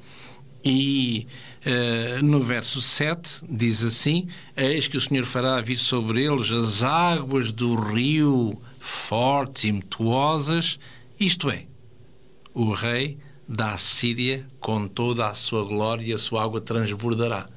e 0.64 1.26
uh, 1.66 2.22
no 2.22 2.40
verso 2.40 2.80
7 2.80 3.44
diz 3.48 3.82
assim: 3.84 4.28
Eis 4.56 4.88
que 4.88 4.96
o 4.96 5.00
Senhor 5.00 5.24
fará 5.24 5.60
vir 5.60 5.78
sobre 5.78 6.24
eles 6.24 6.50
as 6.50 6.82
águas 6.82 7.52
do 7.52 7.74
rio 7.74 8.60
fortes 8.78 9.64
e 9.64 9.68
impetuosas, 9.68 10.78
isto 11.18 11.50
é, 11.50 11.66
o 12.52 12.72
rei 12.72 13.18
da 13.48 13.72
Assíria 13.72 14.46
com 14.58 14.88
toda 14.88 15.28
a 15.28 15.34
sua 15.34 15.64
glória 15.64 16.04
e 16.04 16.12
a 16.12 16.18
sua 16.18 16.42
água 16.42 16.60
transbordará. 16.60 17.48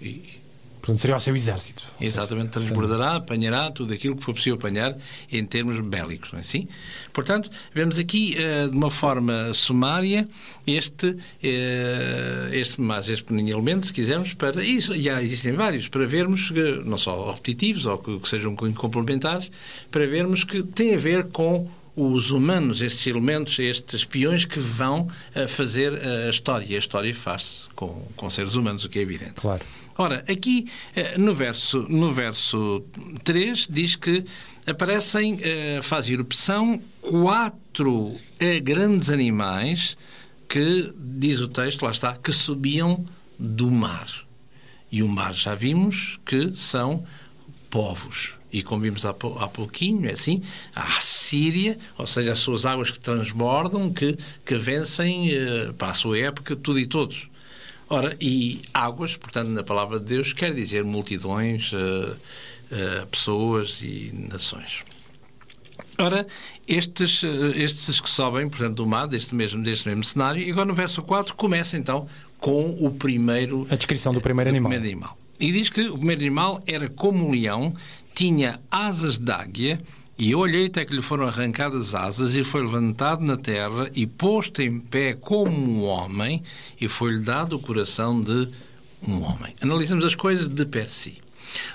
E 0.00 0.39
Portanto, 0.80 0.98
seria 0.98 1.16
o 1.16 1.20
seu 1.20 1.36
exército. 1.36 1.86
Exatamente, 2.00 2.48
transbordará, 2.50 3.16
apanhará 3.16 3.70
tudo 3.70 3.92
aquilo 3.92 4.16
que 4.16 4.24
for 4.24 4.34
possível 4.34 4.58
apanhar 4.58 4.96
em 5.30 5.44
termos 5.44 5.78
bélicos, 5.80 6.32
não 6.32 6.38
é 6.38 6.42
assim? 6.42 6.66
Portanto, 7.12 7.50
vemos 7.74 7.98
aqui, 7.98 8.36
uh, 8.38 8.70
de 8.70 8.76
uma 8.76 8.90
forma 8.90 9.52
sumária, 9.52 10.26
este, 10.66 11.06
uh, 11.06 11.16
este 12.52 12.80
mais 12.80 13.08
este 13.08 13.24
pequenino 13.24 13.50
elemento, 13.50 13.86
se 13.86 13.92
quisermos, 13.92 14.32
para 14.34 14.64
isso, 14.64 15.00
já 15.00 15.22
existem 15.22 15.52
vários, 15.52 15.88
para 15.88 16.06
vermos, 16.06 16.50
que, 16.50 16.82
não 16.84 16.96
só 16.96 17.30
repetitivos 17.30 17.84
ou 17.84 17.98
que, 17.98 18.18
que 18.18 18.28
sejam 18.28 18.56
complementares, 18.56 19.50
para 19.90 20.06
vermos 20.06 20.44
que 20.44 20.62
tem 20.62 20.94
a 20.94 20.98
ver 20.98 21.28
com 21.28 21.68
os 21.94 22.30
humanos, 22.30 22.80
estes 22.80 23.06
elementos, 23.06 23.58
estes 23.58 24.02
espiões 24.02 24.46
que 24.46 24.58
vão 24.58 25.08
uh, 25.36 25.48
fazer 25.48 25.92
a 25.94 26.30
história. 26.30 26.64
E 26.66 26.74
a 26.74 26.78
história 26.78 27.14
faz-se 27.14 27.64
com, 27.74 28.06
com 28.16 28.30
seres 28.30 28.54
humanos, 28.54 28.84
o 28.84 28.88
que 28.88 28.98
é 28.98 29.02
evidente. 29.02 29.34
Claro. 29.34 29.62
Ora, 30.00 30.24
aqui 30.30 30.66
eh, 30.96 31.18
no 31.18 31.34
verso, 31.34 31.84
no 31.86 32.10
verso 32.10 32.82
3 33.22 33.68
diz 33.68 33.96
que 33.96 34.24
aparecem, 34.66 35.38
eh, 35.42 35.80
faz 35.82 36.08
erupção, 36.08 36.80
quatro 37.02 38.16
eh, 38.38 38.60
grandes 38.60 39.10
animais 39.10 39.98
que, 40.48 40.90
diz 40.96 41.40
o 41.40 41.48
texto, 41.48 41.82
lá 41.82 41.90
está, 41.90 42.16
que 42.16 42.32
subiam 42.32 43.04
do 43.38 43.70
mar. 43.70 44.08
E 44.90 45.02
o 45.02 45.08
mar 45.08 45.34
já 45.34 45.54
vimos 45.54 46.18
que 46.24 46.56
são 46.56 47.04
povos. 47.68 48.32
E 48.50 48.62
como 48.62 48.80
vimos 48.80 49.04
há, 49.04 49.12
pouquinho, 49.12 50.08
é 50.08 50.12
assim, 50.12 50.42
a 50.74 50.98
Síria, 50.98 51.78
ou 51.98 52.06
seja, 52.06 52.32
as 52.32 52.38
suas 52.38 52.64
águas 52.64 52.90
que 52.90 52.98
transbordam, 52.98 53.92
que, 53.92 54.16
que 54.46 54.56
vencem, 54.56 55.28
para 55.76 55.88
a 55.88 55.94
sua 55.94 56.18
época, 56.18 56.56
tudo 56.56 56.80
e 56.80 56.86
todos. 56.86 57.29
Ora, 57.92 58.16
e 58.20 58.62
águas, 58.72 59.16
portanto, 59.16 59.48
na 59.48 59.64
palavra 59.64 59.98
de 59.98 60.04
Deus, 60.04 60.32
quer 60.32 60.54
dizer 60.54 60.84
multidões, 60.84 61.72
uh, 61.72 62.12
uh, 62.12 63.06
pessoas 63.08 63.80
e 63.82 64.12
nações. 64.30 64.84
Ora, 65.98 66.24
estes, 66.68 67.24
uh, 67.24 67.52
estes 67.56 68.00
que 68.00 68.08
sobem, 68.08 68.48
portanto, 68.48 68.76
do 68.76 68.86
mar, 68.86 69.08
deste 69.08 69.34
mesmo, 69.34 69.60
deste 69.60 69.88
mesmo 69.88 70.04
cenário, 70.04 70.40
e 70.40 70.52
agora 70.52 70.66
no 70.66 70.74
verso 70.74 71.02
4 71.02 71.34
começa 71.34 71.76
então 71.76 72.06
com 72.38 72.76
o 72.80 72.92
primeiro. 72.92 73.66
A 73.68 73.74
descrição 73.74 74.12
do 74.12 74.20
primeiro 74.20 74.50
animal. 74.50 74.70
Primeiro 74.70 74.92
animal. 74.92 75.18
E 75.40 75.50
diz 75.50 75.68
que 75.68 75.88
o 75.88 75.98
primeiro 75.98 76.20
animal 76.20 76.62
era 76.68 76.88
como 76.88 77.26
um 77.26 77.32
leão, 77.32 77.74
tinha 78.14 78.60
asas 78.70 79.18
de 79.18 79.32
águia 79.32 79.80
e 80.20 80.34
olhei 80.34 80.66
até 80.66 80.84
que 80.84 80.94
lhe 80.94 81.00
foram 81.00 81.26
arrancadas 81.26 81.94
asas 81.94 82.34
e 82.34 82.44
foi 82.44 82.60
levantado 82.60 83.24
na 83.24 83.38
terra 83.38 83.90
e 83.94 84.06
posto 84.06 84.60
em 84.60 84.78
pé 84.78 85.14
como 85.14 85.50
um 85.50 85.82
homem 85.82 86.42
e 86.78 86.88
foi-lhe 86.88 87.24
dado 87.24 87.56
o 87.56 87.58
coração 87.58 88.20
de 88.20 88.46
um 89.08 89.22
homem. 89.22 89.56
Analisamos 89.62 90.04
as 90.04 90.14
coisas 90.14 90.46
de 90.46 90.66
per 90.66 90.90
si. 90.90 91.22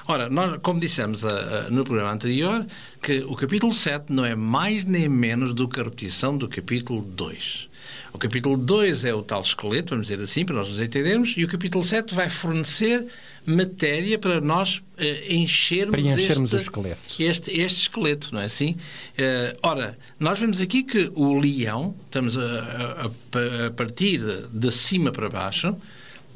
Ora, 0.07 0.29
nós, 0.29 0.59
como 0.61 0.79
dissemos 0.79 1.25
a, 1.25 1.31
a, 1.65 1.69
no 1.71 1.83
programa 1.83 2.11
anterior, 2.11 2.63
que 3.01 3.25
o 3.27 3.35
capítulo 3.35 3.73
7 3.73 4.13
não 4.13 4.23
é 4.23 4.35
mais 4.35 4.85
nem 4.85 5.09
menos 5.09 5.51
do 5.51 5.67
que 5.67 5.79
a 5.79 5.83
repetição 5.83 6.37
do 6.37 6.47
capítulo 6.47 7.01
2. 7.01 7.69
O 8.13 8.17
capítulo 8.19 8.55
2 8.55 9.05
é 9.05 9.13
o 9.13 9.23
tal 9.23 9.41
esqueleto, 9.41 9.89
vamos 9.89 10.07
dizer 10.07 10.23
assim, 10.23 10.45
para 10.45 10.55
nós 10.55 10.69
nos 10.69 10.79
entendermos, 10.79 11.33
e 11.35 11.43
o 11.43 11.47
capítulo 11.47 11.83
7 11.83 12.13
vai 12.13 12.29
fornecer 12.29 13.07
matéria 13.45 14.17
para 14.17 14.41
nós 14.41 14.77
uh, 14.77 15.33
enchermos, 15.33 15.91
Preenchermos 15.91 16.53
este, 16.53 16.55
o 16.55 16.59
esqueleto. 16.63 16.99
Este, 17.19 17.61
este 17.61 17.81
esqueleto, 17.81 18.29
não 18.33 18.41
é 18.41 18.45
assim? 18.45 18.71
Uh, 18.71 19.57
ora, 19.61 19.97
nós 20.19 20.39
vemos 20.39 20.59
aqui 20.59 20.83
que 20.83 21.11
o 21.13 21.37
leão, 21.37 21.95
estamos 22.05 22.37
a, 22.37 22.41
a, 22.41 23.67
a 23.67 23.71
partir 23.71 24.21
de 24.51 24.71
cima 24.71 25.11
para 25.11 25.29
baixo, 25.29 25.75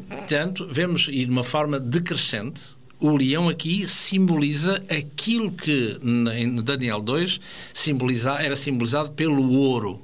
portanto, 0.08 0.68
vemos, 0.72 1.08
e 1.10 1.26
de 1.26 1.32
uma 1.32 1.44
forma 1.44 1.80
decrescente, 1.80 2.62
o 3.00 3.16
leão 3.16 3.48
aqui 3.48 3.88
simboliza 3.88 4.84
aquilo 4.90 5.52
que 5.52 5.98
em 6.36 6.56
Daniel 6.62 7.02
2 7.02 7.40
simboliza, 7.74 8.34
era 8.34 8.56
simbolizado 8.56 9.12
pelo 9.12 9.52
ouro. 9.54 10.04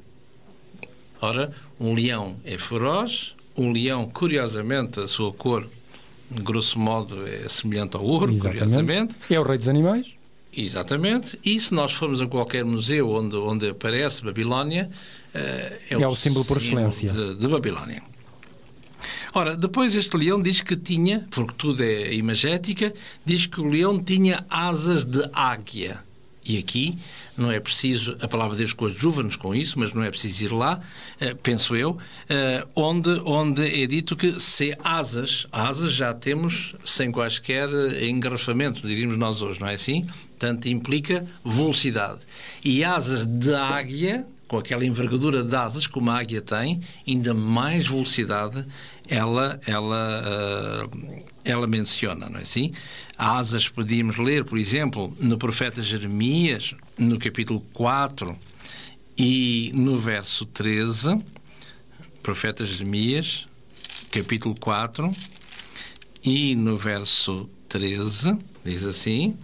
Ora, 1.22 1.52
um 1.80 1.94
leão 1.94 2.38
é 2.46 2.58
feroz, 2.58 3.36
um 3.58 3.72
leão, 3.72 4.08
curiosamente, 4.08 5.00
a 5.00 5.08
sua 5.08 5.34
cor 5.34 5.68
grosso 6.32 6.80
modo, 6.80 7.28
é 7.28 7.48
semelhante 7.50 7.96
ao 7.96 8.04
ouro, 8.04 8.32
Exatamente. 8.32 8.58
curiosamente. 8.58 9.16
É 9.30 9.40
o 9.40 9.44
rei 9.44 9.58
dos 9.58 9.70
animais. 9.70 10.14
Exatamente. 10.56 11.38
E 11.44 11.60
se 11.60 11.74
nós 11.74 11.92
formos 11.92 12.22
a 12.22 12.28
qualquer 12.28 12.64
museu 12.64 13.10
onde, 13.10 13.36
onde 13.36 13.70
aparece 13.70 14.24
Babilónia, 14.24 14.90
é, 15.34 15.80
é, 15.90 15.98
o, 15.98 16.10
o 16.10 16.16
símbolo 16.16 16.46
por 16.46 16.58
excelência 16.58 17.12
de, 17.12 17.36
de 17.36 17.48
Babilónia. 17.48 18.02
Ora, 19.34 19.56
depois 19.56 19.94
este 19.96 20.16
leão 20.16 20.42
diz 20.42 20.62
que 20.62 20.78
tinha, 20.78 21.28
porque 21.30 21.54
tudo 21.58 21.84
é 21.84 22.14
imagética, 22.14 22.94
diz 23.26 23.46
que 23.46 23.60
o 23.60 23.66
leão 23.66 24.02
tinha 24.02 24.46
asas 24.50 25.04
de 25.04 25.30
águia. 25.34 26.00
E 26.46 26.58
aqui 26.58 26.98
não 27.38 27.52
é 27.52 27.60
preciso, 27.60 28.16
a 28.22 28.28
palavra 28.28 28.54
de 28.56 28.60
Deus 28.60 28.72
coadjuva-nos 28.72 29.36
com 29.36 29.54
isso, 29.54 29.78
mas 29.80 29.94
não 29.94 30.04
é 30.04 30.10
preciso 30.10 30.46
ir 30.46 30.52
lá, 30.52 30.80
uh, 31.22 31.36
penso 31.38 31.76
eu, 31.76 31.92
uh, 31.92 32.70
onde, 32.76 33.10
onde 33.26 33.84
é 33.84 33.86
dito 33.88 34.16
que 34.16 34.40
se 34.40 34.78
asas, 34.84 35.48
asas 35.52 35.92
já 35.92 36.14
temos 36.14 36.76
sem 36.86 37.12
quaisquer 37.12 37.70
engarrafamento, 38.04 38.88
diríamos 38.88 39.18
nós 39.18 39.42
hoje, 39.42 39.60
não 39.60 39.68
é 39.68 39.74
assim? 39.74 40.06
Portanto, 40.30 40.68
implica 40.68 41.26
velocidade. 41.44 42.20
E 42.64 42.84
asas 42.84 43.26
de 43.26 43.54
águia, 43.54 44.26
com 44.48 44.58
aquela 44.58 44.86
envergadura 44.86 45.44
de 45.44 45.56
asas 45.56 45.88
como 45.88 46.12
a 46.12 46.20
águia 46.20 46.42
tem, 46.42 46.82
ainda 47.08 47.34
mais 47.34 47.88
velocidade 47.88 48.66
ela, 49.08 49.60
ela, 49.66 50.24
uh, 50.86 51.26
ela 51.46 51.68
menciona, 51.68 52.28
não 52.28 52.40
é 52.40 52.42
assim? 52.42 52.74
Asas 53.18 53.70
podíamos 53.70 54.18
ler, 54.18 54.44
por 54.44 54.58
exemplo, 54.58 55.16
no 55.20 55.38
profeta 55.38 55.82
Jeremias, 55.82 56.74
no 56.98 57.20
capítulo 57.20 57.62
4 57.72 58.36
e 59.16 59.72
no 59.76 60.00
verso 60.00 60.46
13, 60.48 61.20
profeta 62.24 62.66
Jeremias, 62.66 63.48
capítulo 64.12 64.56
4 64.60 65.12
e 66.24 66.56
no 66.56 66.76
verso 66.78 67.48
13, 67.70 68.38
diz 68.66 68.84
assim: 68.84 69.38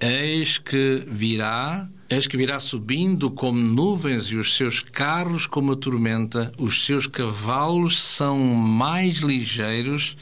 Eis 0.00 0.56
que 0.56 1.04
virá 1.06 1.86
Eis 2.10 2.26
que 2.26 2.38
virá 2.38 2.58
subindo 2.58 3.30
como 3.30 3.60
nuvens 3.60 4.28
e 4.30 4.36
os 4.36 4.56
seus 4.56 4.80
carros 4.80 5.46
como 5.46 5.72
a 5.72 5.76
tormenta, 5.76 6.50
os 6.56 6.86
seus 6.86 7.06
cavalos 7.06 8.00
são 8.02 8.38
mais 8.38 9.16
ligeiros 9.16 10.16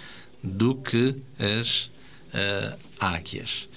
do 0.46 0.76
que 0.76 1.16
as 1.38 1.90
uh, 2.32 2.76
águias. 3.00 3.68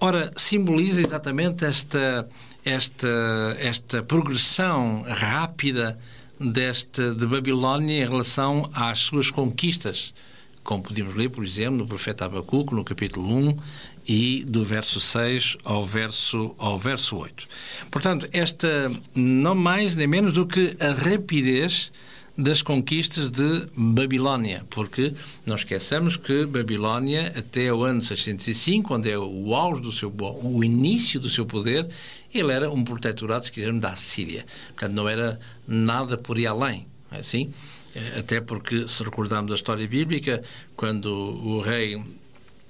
Ora, 0.00 0.32
simboliza 0.36 1.00
exatamente 1.00 1.64
esta, 1.64 2.28
esta, 2.64 3.56
esta 3.58 4.02
progressão 4.02 5.04
rápida 5.08 5.98
desta, 6.38 7.14
de 7.14 7.26
Babilónia 7.26 8.02
em 8.02 8.08
relação 8.08 8.68
às 8.74 8.98
suas 8.98 9.30
conquistas, 9.30 10.12
como 10.64 10.82
podemos 10.82 11.14
ler, 11.14 11.28
por 11.30 11.44
exemplo, 11.44 11.78
no 11.78 11.86
profeta 11.86 12.24
Abacuco, 12.24 12.74
no 12.74 12.84
capítulo 12.84 13.32
1, 13.32 13.58
e 14.06 14.44
do 14.44 14.64
verso 14.64 14.98
6 14.98 15.56
ao 15.64 15.86
verso, 15.86 16.54
ao 16.58 16.78
verso 16.78 17.16
8. 17.16 17.46
Portanto, 17.90 18.28
esta 18.32 18.90
não 19.14 19.54
mais 19.54 19.94
nem 19.94 20.06
menos 20.06 20.34
do 20.34 20.46
que 20.46 20.76
a 20.80 20.92
rapidez 20.92 21.92
das 22.36 22.62
conquistas 22.62 23.30
de 23.30 23.66
Babilónia, 23.76 24.64
porque 24.70 25.12
não 25.44 25.56
esqueçamos 25.56 26.16
que 26.16 26.46
Babilónia, 26.46 27.32
até 27.36 27.72
o 27.72 27.84
ano 27.84 28.00
605, 28.00 28.94
onde 28.94 29.10
é 29.10 29.18
o 29.18 29.54
auge 29.54 29.82
do 29.82 29.92
seu, 29.92 30.12
o 30.42 30.64
início 30.64 31.20
do 31.20 31.28
seu 31.28 31.44
poder, 31.44 31.88
ele 32.32 32.52
era 32.52 32.70
um 32.70 32.82
protetorado, 32.82 33.44
se 33.44 33.52
quisermos, 33.52 33.82
da 33.82 33.90
Assíria. 33.90 34.46
Portanto, 34.68 34.94
não 34.94 35.08
era 35.08 35.38
nada 35.68 36.16
por 36.16 36.38
ir 36.38 36.46
além, 36.46 36.86
é 37.10 37.18
assim? 37.18 37.52
Até 38.18 38.40
porque, 38.40 38.88
se 38.88 39.02
recordarmos 39.02 39.52
a 39.52 39.54
história 39.54 39.86
bíblica, 39.86 40.42
quando 40.74 41.06
o 41.06 41.60
rei 41.60 42.02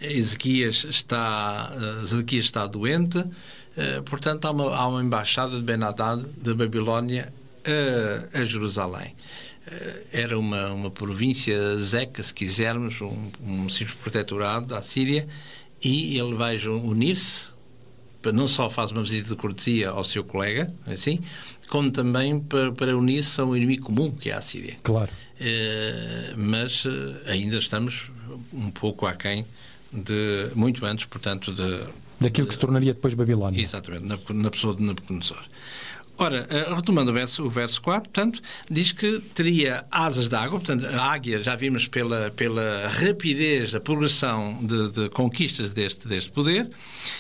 Ezequias 0.01 0.85
está, 0.91 1.73
eh, 1.73 2.03
Ezequias 2.03 2.47
está 2.47 2.67
doente, 2.67 3.25
eh, 3.77 4.03
portanto 4.05 4.47
há 4.47 4.51
uma, 4.51 4.77
há 4.77 4.87
uma 4.89 5.01
embaixada 5.01 5.57
de 5.57 5.63
Ben 5.63 5.81
Haddad 5.83 6.25
de 6.37 6.53
Babilónia 6.55 7.33
a, 7.65 8.41
a 8.41 8.45
Jerusalém. 8.45 9.15
Eh, 9.67 10.03
era 10.13 10.39
uma, 10.39 10.73
uma 10.73 10.91
província 10.91 11.77
zeca, 11.79 12.23
se 12.23 12.35
quisermos, 12.35 13.01
um, 13.01 13.31
um 13.45 13.69
simples 13.69 13.97
protetorado 13.97 14.67
da 14.67 14.83
Síria, 14.83 15.27
e 15.83 16.19
ele 16.19 16.35
vai 16.35 16.57
unir-se, 16.59 17.49
não 18.33 18.47
só 18.47 18.71
faz 18.71 18.91
uma 18.93 19.03
visita 19.03 19.31
de 19.31 19.37
cortesia 19.37 19.91
ao 19.91 20.05
seu 20.05 20.25
colega, 20.25 20.73
assim, 20.87 21.21
como 21.69 21.91
também 21.91 22.39
para, 22.39 22.73
para 22.73 22.97
unir-se 22.97 23.41
a 23.41 23.45
um 23.45 23.57
inimigo 23.57 23.85
comum, 23.85 24.11
que 24.11 24.31
é 24.31 24.35
a 24.35 24.41
Síria. 24.41 24.77
Claro. 24.83 25.11
mas 26.37 26.85
ainda 27.27 27.59
estamos 27.59 28.11
um 28.53 28.71
pouco 28.71 29.07
aquém 29.07 29.45
de 29.93 30.51
muito 30.55 30.85
antes, 30.87 31.05
portanto, 31.07 31.53
de, 31.53 31.81
daquilo 32.21 32.47
que 32.47 32.55
se 32.55 32.61
tornaria 32.61 32.95
depois 32.95 33.15
Babilónia. 33.15 33.61
Exatamente, 33.61 34.05
na, 34.07 34.19
na 34.35 34.51
pessoa 34.51 34.75
de 34.75 34.83
Nabucodonosor. 34.83 35.43
Ora, 36.23 36.47
eh, 36.51 36.73
retomando 36.73 37.11
o 37.11 37.15
verso, 37.15 37.45
o 37.45 37.51
verso 37.51 37.83
4, 37.83 38.09
portanto, 38.09 38.41
diz 38.71 38.93
que 38.93 39.19
teria 39.35 39.85
asas 39.91 40.29
de 40.29 40.37
água, 40.37 40.61
portanto, 40.61 40.87
a 40.87 41.11
águia, 41.11 41.43
já 41.43 41.57
vimos 41.57 41.89
pela, 41.89 42.31
pela 42.31 42.87
rapidez, 42.87 43.75
a 43.75 43.81
progressão 43.81 44.57
de, 44.63 44.91
de 44.93 45.09
conquistas 45.09 45.73
deste, 45.73 46.07
deste 46.07 46.31
poder, 46.31 46.71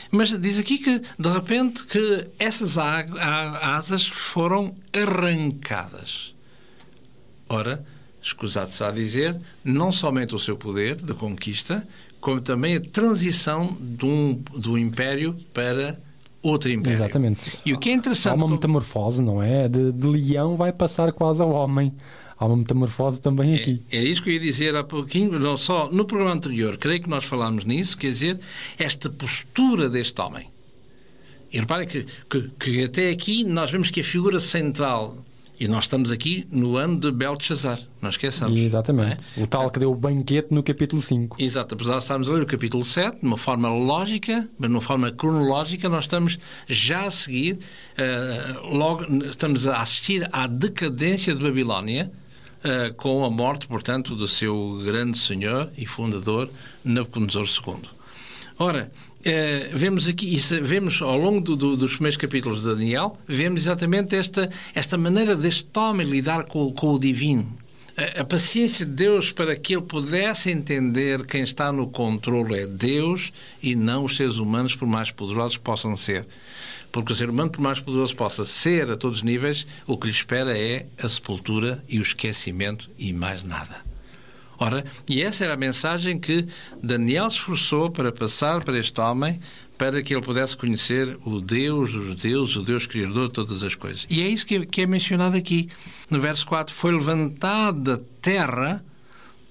mas 0.08 0.30
diz 0.40 0.56
aqui 0.56 0.78
que, 0.78 1.02
de 1.18 1.28
repente, 1.28 1.82
que 1.82 2.30
essas 2.38 2.78
asas 2.78 4.06
foram 4.06 4.72
arrancadas. 4.94 6.32
Ora, 7.48 7.84
escusado-se 8.22 8.84
a 8.84 8.92
dizer, 8.92 9.36
não 9.64 9.90
somente 9.90 10.32
o 10.32 10.38
seu 10.38 10.56
poder 10.56 10.94
de 10.94 11.12
conquista, 11.12 11.84
como 12.20 12.40
também 12.40 12.76
a 12.76 12.80
transição 12.80 13.76
de 13.80 14.06
um, 14.06 14.34
do 14.34 14.78
império 14.78 15.36
para 15.52 16.00
outro 16.42 16.70
império. 16.70 16.96
Exatamente. 16.96 17.59
E 17.64 17.72
o 17.72 17.78
que 17.78 17.90
é 17.90 17.92
interessante. 17.92 18.33
Há 18.33 18.35
uma 18.35 18.48
metamorfose, 18.48 19.22
não 19.22 19.42
é? 19.42 19.68
De, 19.68 19.92
de 19.92 20.07
leão 20.07 20.57
vai 20.57 20.72
passar 20.72 21.12
quase 21.12 21.40
ao 21.40 21.50
homem. 21.50 21.92
Há 22.37 22.46
uma 22.46 22.57
metamorfose 22.57 23.20
também 23.20 23.55
aqui. 23.55 23.81
É, 23.90 23.98
é, 23.98 24.02
isso 24.02 24.22
que 24.22 24.31
eu 24.31 24.35
ia 24.35 24.40
dizer 24.40 24.74
há 24.74 24.83
pouquinho, 24.83 25.38
não 25.38 25.57
só 25.57 25.88
no 25.90 26.05
programa 26.05 26.35
anterior, 26.35 26.76
creio 26.76 27.00
que 27.00 27.09
nós 27.09 27.24
falámos 27.24 27.64
nisso, 27.64 27.96
quer 27.96 28.09
dizer, 28.09 28.40
esta 28.76 29.09
postura 29.09 29.88
deste 29.88 30.20
homem. 30.20 30.48
E 31.52 31.61
reparem 31.61 31.87
que, 31.87 32.05
que, 32.28 32.50
que 32.59 32.85
até 32.85 33.11
aqui 33.11 33.44
nós 33.44 33.70
vemos 33.70 33.90
que 33.90 34.00
a 34.00 34.05
figura 34.05 34.40
central 34.40 35.22
e 35.58 35.68
nós 35.68 35.84
estamos 35.84 36.10
aqui 36.10 36.46
no 36.50 36.76
ano 36.76 36.98
de 36.98 37.12
Belshazzar, 37.12 37.80
não 38.00 38.10
esqueçamos. 38.10 38.58
Exatamente. 38.58 39.26
É? 39.36 39.42
O 39.42 39.46
tal 39.46 39.70
que 39.70 39.78
deu 39.78 39.92
o 39.92 39.94
banquete 39.94 40.48
no 40.50 40.62
capítulo 40.62 41.00
5. 41.00 41.36
Exato. 41.40 41.74
Apesar 41.74 41.98
de 41.98 42.02
estarmos 42.02 42.28
a 42.28 42.32
ler 42.32 42.42
o 42.42 42.46
capítulo 42.46 42.84
7, 42.84 43.20
de 43.20 43.26
uma 43.26 43.36
forma 43.36 43.68
lógica, 43.68 44.48
mas 44.58 44.68
de 44.68 44.74
uma 44.74 44.80
forma 44.80 45.10
cronológica, 45.12 45.88
nós 45.88 46.04
estamos 46.04 46.38
já 46.66 47.06
a 47.06 47.10
seguir, 47.10 47.58
uh, 47.98 48.66
logo 48.74 49.04
estamos 49.26 49.66
a 49.66 49.80
assistir 49.80 50.28
à 50.32 50.46
decadência 50.46 51.34
de 51.34 51.42
Babilónia, 51.42 52.10
uh, 52.64 52.94
com 52.94 53.24
a 53.24 53.30
morte, 53.30 53.68
portanto, 53.68 54.16
do 54.16 54.26
seu 54.26 54.80
grande 54.84 55.18
senhor 55.18 55.70
e 55.76 55.86
fundador, 55.86 56.48
Nabucodonosor 56.84 57.46
II. 57.46 57.88
Ora, 58.58 58.92
eh, 59.24 59.70
vemos 59.72 60.08
aqui, 60.08 60.35
isso, 60.35 60.61
vemos 60.62 61.00
ao 61.00 61.16
longo 61.16 61.40
do, 61.40 61.56
do, 61.56 61.76
dos 61.76 61.94
primeiros 61.94 62.16
capítulos 62.16 62.62
de 62.62 62.66
Daniel, 62.66 63.16
vemos 63.26 63.62
exatamente 63.62 64.16
esta, 64.16 64.50
esta 64.74 64.98
maneira 64.98 65.37
deste 65.37 65.66
homem 65.78 66.06
lidar 66.06 66.44
com, 66.44 66.72
com 66.72 66.94
o 66.94 66.98
divino. 66.98 67.56
A, 67.96 68.22
a, 68.22 68.24
paciência 68.24 68.85
de 68.85 68.92
Deus 68.92 69.30
para 69.30 69.54
que 69.54 69.74
ele 69.74 69.82
pudesse 69.82 70.50
entender 70.50 71.24
quem 71.26 71.42
está 71.42 71.70
no 71.70 71.87
controle 71.87 72.61
é 72.61 72.66
Deus 72.66 73.32
e 73.62 73.76
não 73.76 74.06
os 74.06 74.16
seres 74.16 74.38
humanos, 74.38 74.74
por 74.74 74.88
mais 74.88 75.11
poderosos 75.11 75.56
possam 75.56 75.96
ser. 75.96 76.26
Porque 76.90 77.12
o 77.12 77.16
ser 77.16 77.30
humano, 77.30 77.50
por 77.50 77.61
mais 77.61 77.80
poderoso 77.80 78.16
possa 78.16 78.44
ser 78.44 78.90
a 78.90 78.96
todos 78.96 79.18
os 79.18 79.22
níveis, 79.22 79.66
o 79.87 79.96
que 79.96 80.06
lhe 80.06 80.12
espera 80.12 80.56
é 80.58 80.87
a 81.02 81.08
sepultura 81.08 81.82
e 81.88 81.98
o 81.98 82.02
esquecimento 82.02 82.90
e 82.98 83.12
mais 83.12 83.42
nada. 83.44 83.91
Ora, 84.62 84.85
e 85.11 85.20
essa 85.20 85.42
era 85.42 85.55
a 85.55 85.57
mensagem 85.57 86.20
que 86.20 86.46
Daniel 86.81 87.29
se 87.29 87.37
esforçou 87.37 87.90
para 87.90 88.12
passar 88.12 88.62
para 88.62 88.79
este 88.79 89.01
homem, 89.01 89.40
para 89.77 90.01
que 90.01 90.14
ele 90.14 90.22
pudesse 90.22 90.57
conhecer 90.57 91.18
o 91.25 91.40
Deus 91.40 91.90
dos 91.90 92.14
deuses, 92.14 92.55
o 92.55 92.62
Deus 92.62 92.87
Criador 92.87 93.27
de 93.27 93.35
todas 93.35 93.61
as 93.64 93.75
coisas. 93.75 94.07
E 94.09 94.22
é 94.22 94.29
isso 94.29 94.46
que 94.46 94.55
é, 94.55 94.64
que 94.64 94.83
é 94.83 94.87
mencionado 94.87 95.37
aqui. 95.37 95.68
No 96.09 96.20
verso 96.20 96.46
4, 96.46 96.72
foi 96.72 96.92
levantado 96.92 97.81
da 97.81 98.01
terra, 98.20 98.85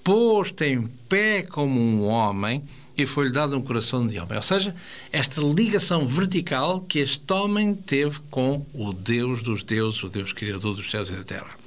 posto 0.02 0.64
em 0.64 0.86
pé 1.10 1.42
como 1.42 1.78
um 1.78 2.04
homem, 2.04 2.64
e 2.96 3.04
foi-lhe 3.04 3.32
dado 3.32 3.54
um 3.54 3.60
coração 3.60 4.06
de 4.06 4.18
homem. 4.18 4.36
Ou 4.36 4.42
seja, 4.42 4.74
esta 5.12 5.42
ligação 5.42 6.06
vertical 6.06 6.80
que 6.80 7.00
este 7.00 7.30
homem 7.34 7.74
teve 7.74 8.18
com 8.30 8.64
o 8.72 8.94
Deus 8.94 9.42
dos 9.42 9.62
deuses, 9.62 10.02
o 10.02 10.08
Deus 10.08 10.32
Criador 10.32 10.74
dos 10.74 10.90
céus 10.90 11.10
e 11.10 11.12
da 11.12 11.22
terra. 11.22 11.61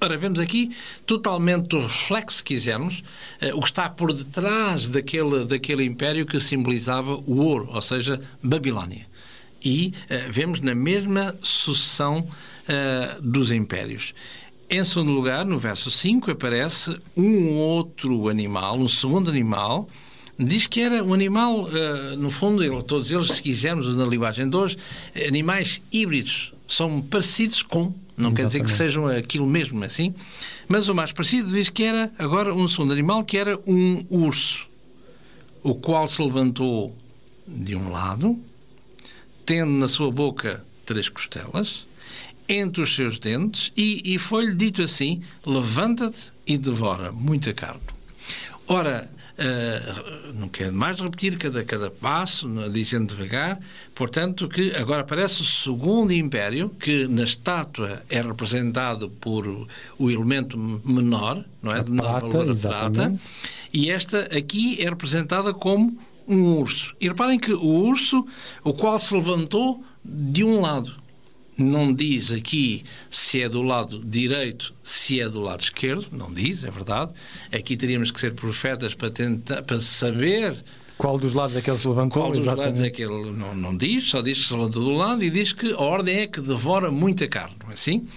Ora, 0.00 0.16
vemos 0.18 0.38
aqui 0.40 0.70
totalmente 1.06 1.74
o 1.74 1.80
reflexo, 1.80 2.38
se 2.38 2.44
quisermos, 2.44 3.02
eh, 3.40 3.54
o 3.54 3.60
que 3.60 3.68
está 3.68 3.88
por 3.88 4.12
detrás 4.12 4.86
daquele, 4.88 5.46
daquele 5.46 5.84
império 5.84 6.26
que 6.26 6.38
simbolizava 6.38 7.14
o 7.14 7.38
ouro, 7.38 7.70
ou 7.72 7.80
seja, 7.80 8.20
Babilónia. 8.42 9.06
E 9.64 9.94
uh, 10.04 10.30
vemos 10.30 10.60
na 10.60 10.74
mesma 10.74 11.34
sucessão 11.42 12.20
uh, 12.20 13.22
dos 13.22 13.50
impérios. 13.50 14.14
Em 14.68 14.84
segundo 14.84 15.12
lugar, 15.12 15.46
no 15.46 15.58
verso 15.58 15.90
5, 15.90 16.30
aparece 16.30 16.96
um 17.16 17.54
outro 17.56 18.28
animal, 18.28 18.78
um 18.78 18.86
segundo 18.86 19.30
animal, 19.30 19.88
diz 20.38 20.66
que 20.66 20.82
era 20.82 21.02
um 21.02 21.14
animal, 21.14 21.62
uh, 21.62 22.16
no 22.18 22.30
fundo, 22.30 22.82
todos 22.82 23.10
eles, 23.10 23.28
se 23.28 23.42
quisermos, 23.42 23.96
na 23.96 24.04
linguagem 24.04 24.48
de 24.48 24.56
hoje, 24.56 24.76
animais 25.26 25.80
híbridos, 25.90 26.52
são 26.68 27.00
parecidos 27.00 27.62
com 27.62 27.94
não 28.16 28.30
Exatamente. 28.30 28.36
quer 28.36 28.46
dizer 28.46 28.60
que 28.64 28.70
sejam 28.70 29.06
aquilo 29.06 29.46
mesmo 29.46 29.84
assim. 29.84 30.14
Mas 30.66 30.88
o 30.88 30.94
mais 30.94 31.12
parecido 31.12 31.50
diz 31.50 31.68
que 31.68 31.84
era 31.84 32.10
agora 32.18 32.54
um 32.54 32.66
segundo 32.66 32.92
animal, 32.92 33.24
que 33.24 33.36
era 33.36 33.58
um 33.66 34.04
urso, 34.08 34.66
o 35.62 35.74
qual 35.74 36.08
se 36.08 36.22
levantou 36.22 36.96
de 37.46 37.76
um 37.76 37.90
lado, 37.90 38.38
tendo 39.44 39.70
na 39.72 39.88
sua 39.88 40.10
boca 40.10 40.64
três 40.84 41.08
costelas, 41.08 41.86
entre 42.48 42.80
os 42.80 42.94
seus 42.94 43.18
dentes, 43.18 43.72
e, 43.76 44.14
e 44.14 44.18
foi-lhe 44.18 44.54
dito 44.54 44.82
assim: 44.82 45.22
levanta-te 45.44 46.32
e 46.46 46.56
devora 46.56 47.12
muita 47.12 47.52
carne. 47.52 47.80
Ora, 48.68 49.10
não 50.34 50.48
quero 50.48 50.72
mais 50.72 50.98
repetir 50.98 51.36
cada, 51.36 51.62
cada 51.64 51.90
passo, 51.90 52.48
dizendo 52.70 53.14
devagar, 53.14 53.60
portanto, 53.94 54.48
que 54.48 54.74
agora 54.74 55.02
aparece 55.02 55.42
o 55.42 55.44
segundo 55.44 56.12
império, 56.12 56.70
que 56.70 57.06
na 57.06 57.22
estátua 57.22 58.02
é 58.08 58.20
representado 58.20 59.10
por 59.10 59.46
o 59.98 60.10
elemento 60.10 60.56
menor, 60.58 61.44
não 61.62 61.72
é? 61.72 61.80
A 61.80 61.82
de 61.82 61.90
menor 61.90 62.20
prata, 62.20 62.38
valor, 62.38 62.58
prata, 62.58 63.20
e 63.72 63.90
esta 63.90 64.22
aqui 64.36 64.80
é 64.80 64.88
representada 64.88 65.52
como 65.52 65.98
um 66.26 66.54
urso. 66.54 66.94
E 67.00 67.08
reparem 67.08 67.38
que 67.38 67.52
o 67.52 67.66
urso, 67.66 68.26
o 68.64 68.72
qual 68.72 68.98
se 68.98 69.14
levantou 69.14 69.84
de 70.04 70.42
um 70.44 70.60
lado, 70.60 70.92
não 71.56 71.92
diz 71.92 72.32
aqui 72.32 72.84
se 73.10 73.42
é 73.42 73.48
do 73.48 73.62
lado 73.62 73.98
direito, 74.04 74.74
se 74.82 75.20
é 75.20 75.28
do 75.28 75.40
lado 75.40 75.62
esquerdo, 75.62 76.08
não 76.12 76.32
diz, 76.32 76.64
é 76.64 76.70
verdade. 76.70 77.12
Aqui 77.52 77.76
teríamos 77.76 78.10
que 78.10 78.20
ser 78.20 78.34
profetas 78.34 78.94
para, 78.94 79.10
tentar, 79.10 79.62
para 79.62 79.78
saber 79.78 80.56
qual 80.98 81.18
dos 81.18 81.34
lados 81.34 81.56
é 81.56 81.60
que 81.60 81.68
ele 81.68 81.76
se 81.76 81.88
levantou? 81.88 82.22
Qual 82.22 82.32
dos 82.32 82.42
exatamente. 82.42 82.66
lados 82.66 82.80
é 82.80 82.90
que 82.90 83.02
ele 83.02 83.30
não, 83.30 83.54
não 83.54 83.76
diz, 83.76 84.08
só 84.08 84.22
diz 84.22 84.38
que 84.38 84.44
se 84.46 84.54
levantou 84.54 84.82
do 84.82 84.92
lado 84.92 85.22
e 85.22 85.30
diz 85.30 85.52
que 85.52 85.72
a 85.72 85.78
ordem 85.78 86.20
é 86.20 86.26
que 86.26 86.40
devora 86.40 86.90
muita 86.90 87.28
carne, 87.28 87.54
não 87.62 87.70
é 87.70 87.74
assim? 87.74 88.08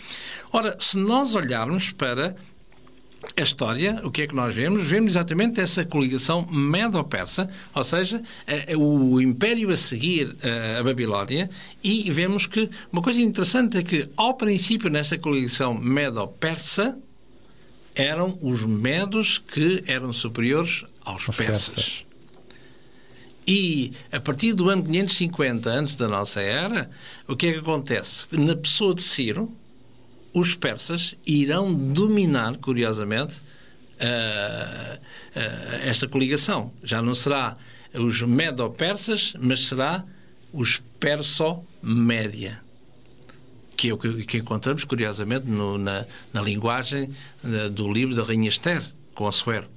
Ora, 0.52 0.78
se 0.80 0.98
nós 0.98 1.34
olharmos 1.34 1.92
para 1.92 2.36
a 3.36 3.42
história, 3.42 4.00
o 4.04 4.12
que 4.12 4.22
é 4.22 4.28
que 4.28 4.36
nós 4.36 4.56
vemos? 4.56 4.86
Vemos 4.86 5.10
exatamente 5.10 5.60
essa 5.60 5.84
coligação 5.84 6.46
medo-persa, 6.50 7.50
ou 7.74 7.84
seja, 7.84 8.22
o 8.78 9.20
império 9.20 9.70
a 9.72 9.78
seguir 9.78 10.36
a 10.80 10.84
Babilónia, 10.84 11.50
e 11.84 12.10
vemos 12.12 12.48
que 12.48 12.70
uma 12.92 13.02
coisa 13.02 13.22
interessante 13.22 13.78
é 13.78 13.84
que, 13.84 14.10
ao 14.16 14.36
princípio, 14.36 14.90
nesta 14.90 15.18
coligação 15.18 15.74
medo-persa, 15.74 16.98
eram 17.94 18.38
os 18.42 18.64
medos 18.64 19.38
que 19.38 19.84
eram 19.86 20.14
superiores 20.14 20.86
aos 21.04 21.26
persas. 21.26 21.76
persas. 21.76 22.06
E 23.46 23.92
a 24.12 24.20
partir 24.20 24.54
do 24.54 24.70
ano 24.70 24.84
550 24.84 25.70
antes 25.70 25.96
da 25.96 26.08
nossa 26.08 26.40
era, 26.40 26.90
o 27.28 27.36
que 27.36 27.48
é 27.48 27.54
que 27.54 27.60
acontece? 27.60 28.26
Na 28.32 28.56
pessoa 28.56 28.94
de 28.94 29.02
Ciro, 29.02 29.52
os 30.34 30.56
persas 30.56 31.16
irão 31.26 31.74
dominar, 31.74 32.58
curiosamente, 32.58 33.38
uh, 34.00 34.96
uh, 34.96 35.00
esta 35.82 36.08
coligação. 36.08 36.72
Já 36.84 37.02
não 37.02 37.16
será 37.16 37.58
os 37.94 38.22
medo-persas, 38.22 39.34
mas 39.40 39.68
será 39.68 40.04
os 40.54 40.82
perso-média. 41.00 42.62
Que 43.76 43.90
é 43.90 43.94
o 43.94 43.98
que, 43.98 44.26
que 44.26 44.38
encontramos, 44.38 44.84
curiosamente, 44.84 45.48
no, 45.48 45.78
na, 45.78 46.06
na, 46.34 46.42
linguagem 46.42 47.10
uh, 47.44 47.70
do 47.70 47.92
livro 47.92 48.16
da 48.16 48.24
Rainha 48.24 48.50
Esther, 48.50 48.84
com 49.16 49.28
Assuero. 49.28 49.68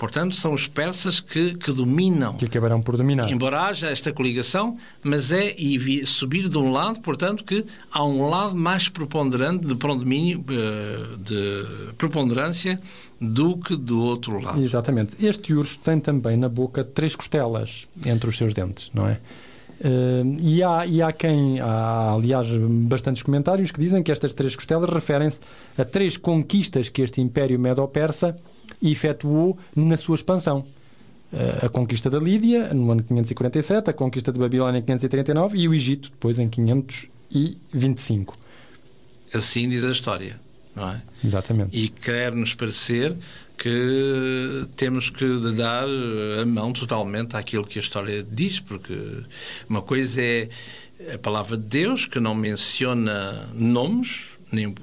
Portanto, 0.00 0.34
são 0.34 0.54
os 0.54 0.66
persas 0.66 1.20
que, 1.20 1.54
que 1.56 1.70
dominam. 1.72 2.32
Que 2.32 2.46
acabarão 2.46 2.80
por 2.80 2.96
dominar. 2.96 3.30
Embora 3.30 3.66
haja 3.66 3.90
esta 3.90 4.10
coligação, 4.10 4.78
mas 5.04 5.30
é 5.30 5.54
subir 6.06 6.48
de 6.48 6.56
um 6.56 6.72
lado, 6.72 7.00
portanto, 7.00 7.44
que 7.44 7.66
há 7.92 8.02
um 8.02 8.26
lado 8.30 8.56
mais 8.56 8.88
preponderante 8.88 9.66
de 9.66 9.74
predomínio, 9.74 10.42
eh, 10.48 11.16
de 11.18 11.92
preponderância 11.98 12.80
do 13.20 13.58
que 13.58 13.76
do 13.76 14.00
outro 14.00 14.40
lado. 14.40 14.62
Exatamente. 14.62 15.22
Este 15.22 15.52
urso 15.52 15.78
tem 15.80 16.00
também 16.00 16.34
na 16.34 16.48
boca 16.48 16.82
três 16.82 17.14
costelas 17.14 17.86
entre 18.02 18.30
os 18.30 18.38
seus 18.38 18.54
dentes, 18.54 18.90
não 18.94 19.06
é? 19.06 19.20
Uh, 19.80 20.36
e, 20.38 20.62
há, 20.62 20.86
e 20.86 21.00
há 21.00 21.10
quem, 21.10 21.58
há 21.58 22.12
aliás 22.12 22.48
bastantes 22.52 23.22
comentários 23.22 23.70
que 23.70 23.80
dizem 23.80 24.02
que 24.02 24.12
estas 24.12 24.34
três 24.34 24.54
costelas 24.54 24.90
referem-se 24.90 25.40
a 25.78 25.84
três 25.86 26.18
conquistas 26.18 26.90
que 26.90 27.00
este 27.00 27.22
Império 27.22 27.58
Medo-Persa 27.58 28.36
efetuou 28.82 29.58
na 29.74 29.96
sua 29.96 30.16
expansão. 30.16 30.66
Uh, 31.32 31.66
a 31.66 31.68
conquista 31.70 32.10
da 32.10 32.18
Lídia, 32.18 32.74
no 32.74 32.90
ano 32.90 33.02
547, 33.02 33.88
a 33.88 33.92
conquista 33.94 34.30
de 34.30 34.38
Babilónia 34.38 34.80
em 34.80 34.82
539 34.82 35.56
e 35.56 35.66
o 35.66 35.72
Egito, 35.72 36.10
depois 36.10 36.38
em 36.38 36.48
500 36.48 37.08
e 37.30 37.56
25. 37.72 38.36
Assim 39.32 39.68
diz 39.68 39.84
a 39.84 39.92
história, 39.92 40.38
não 40.76 40.90
é? 40.90 41.00
Exatamente. 41.24 41.78
E 41.78 41.88
quer-nos 41.88 42.52
parecer 42.52 43.16
que 43.60 44.66
temos 44.74 45.10
que 45.10 45.38
dar 45.54 45.86
a 46.40 46.46
mão 46.46 46.72
totalmente 46.72 47.36
àquilo 47.36 47.66
que 47.66 47.78
a 47.78 47.82
história 47.82 48.22
diz, 48.22 48.58
porque 48.58 48.96
uma 49.68 49.82
coisa 49.82 50.22
é 50.22 50.48
a 51.14 51.18
palavra 51.18 51.58
de 51.58 51.64
Deus, 51.64 52.06
que 52.06 52.18
não 52.18 52.34
menciona 52.34 53.50
nomes, 53.54 54.22
nem, 54.50 54.74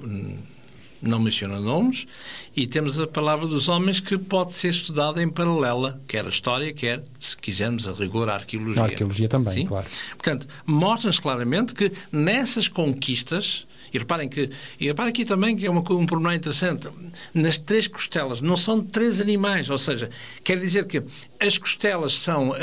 não 1.02 1.18
menciona 1.18 1.58
nomes, 1.58 2.06
e 2.54 2.68
temos 2.68 3.00
a 3.00 3.06
palavra 3.08 3.48
dos 3.48 3.68
homens 3.68 3.98
que 3.98 4.16
pode 4.16 4.52
ser 4.52 4.70
estudada 4.70 5.20
em 5.20 5.28
paralela, 5.28 6.00
quer 6.06 6.24
a 6.24 6.28
história, 6.28 6.72
quer, 6.72 7.02
se 7.18 7.36
quisermos, 7.36 7.88
a 7.88 7.92
rigor, 7.92 8.28
a 8.28 8.34
arqueologia. 8.34 8.82
A 8.82 8.84
arqueologia 8.84 9.28
também, 9.28 9.54
Sim? 9.54 9.66
claro. 9.66 9.88
Portanto, 10.10 10.46
mostra-nos 10.64 11.18
claramente 11.18 11.74
que 11.74 11.90
nessas 12.12 12.68
conquistas, 12.68 13.66
e 13.92 13.98
reparem 13.98 14.28
que, 14.28 14.50
e 14.78 14.86
reparem 14.86 15.10
aqui 15.10 15.24
também 15.24 15.56
que 15.56 15.66
é 15.66 15.70
uma, 15.70 15.80
um 15.80 16.06
pormenor 16.06 16.34
interessante, 16.34 16.88
nas 17.34 17.58
três 17.58 17.86
costelas 17.86 18.40
não 18.40 18.56
são 18.56 18.80
três 18.80 19.20
animais, 19.20 19.70
ou 19.70 19.78
seja, 19.78 20.10
quer 20.42 20.58
dizer 20.58 20.86
que 20.86 21.02
as 21.40 21.58
costelas 21.58 22.14
são 22.14 22.50
uh, 22.50 22.54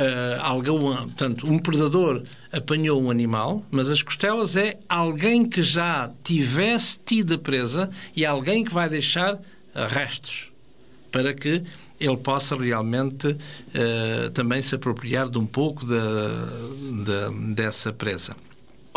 algo, 0.42 0.96
portanto, 0.96 1.50
um 1.50 1.60
predador 1.60 2.24
apanhou 2.52 3.02
um 3.02 3.10
animal, 3.10 3.64
mas 3.70 3.90
as 3.90 4.02
costelas 4.02 4.56
é 4.56 4.78
alguém 4.88 5.48
que 5.48 5.62
já 5.62 6.12
tivesse 6.24 6.98
tido 7.06 7.34
a 7.34 7.38
presa 7.38 7.90
e 8.16 8.26
alguém 8.26 8.64
que 8.64 8.74
vai 8.74 8.88
deixar 8.88 9.40
restos 9.90 10.52
para 11.12 11.34
que 11.34 11.64
ele 12.00 12.18
possa 12.18 12.56
realmente 12.56 13.28
uh, 13.28 14.30
também 14.34 14.62
se 14.62 14.76
apropriar 14.76 15.30
de 15.30 15.38
um 15.38 15.46
pouco 15.46 15.86
da, 15.86 17.30
dessa 17.54 17.94
presa. 17.94 18.36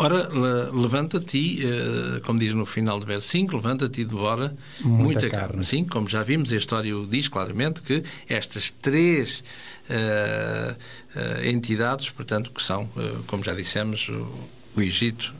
Ora, 0.01 0.29
levanta-te, 0.71 1.59
uh, 1.61 2.21
como 2.21 2.39
diz 2.39 2.53
no 2.53 2.65
final 2.65 3.01
do 3.01 3.05
verso 3.05 3.27
5, 3.27 3.53
levanta-te 3.53 3.99
e 3.99 4.05
devora 4.05 4.55
muita, 4.79 5.03
muita 5.03 5.29
carne. 5.29 5.47
carne. 5.47 5.65
Sim, 5.65 5.83
como 5.83 6.07
já 6.07 6.23
vimos, 6.23 6.53
a 6.53 6.55
história 6.55 6.93
diz 7.09 7.27
claramente 7.27 7.81
que 7.81 8.01
estas 8.29 8.69
três 8.69 9.43
uh, 9.89 10.71
uh, 10.71 11.45
entidades, 11.45 12.09
portanto, 12.11 12.49
que 12.53 12.63
são, 12.63 12.89
como 13.27 13.43
já 13.43 13.53
dissemos, 13.53 14.07
o, 14.07 14.31
o 14.77 14.81
Egito, 14.81 15.33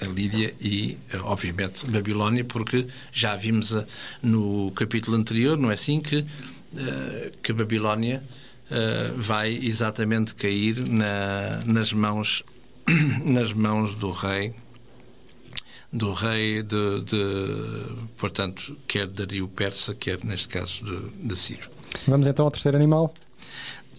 a 0.00 0.06
Lídia 0.06 0.54
e, 0.58 0.96
obviamente, 1.24 1.86
Babilónia, 1.86 2.46
porque 2.46 2.86
já 3.12 3.36
vimos 3.36 3.76
no 4.22 4.72
capítulo 4.74 5.18
anterior, 5.18 5.58
não 5.58 5.70
é 5.70 5.74
assim, 5.74 6.00
que, 6.00 6.24
que 7.42 7.52
Babilónia 7.52 8.24
vai 9.16 9.52
exatamente 9.62 10.34
cair 10.34 10.76
na, 10.88 11.62
nas 11.64 11.92
mãos 11.92 12.42
nas 13.24 13.52
mãos 13.52 13.94
do 13.94 14.10
rei 14.10 14.54
do 15.92 16.12
rei 16.12 16.62
de, 16.62 17.00
de 17.02 18.06
portanto 18.16 18.76
quer 18.86 19.06
Dario 19.06 19.48
Persa 19.48 19.94
quer 19.94 20.24
neste 20.24 20.48
caso 20.48 20.84
de, 20.84 21.28
de 21.28 21.36
Ciro 21.36 21.68
vamos 22.06 22.26
então 22.26 22.44
ao 22.44 22.50
terceiro 22.50 22.76
animal 22.76 23.12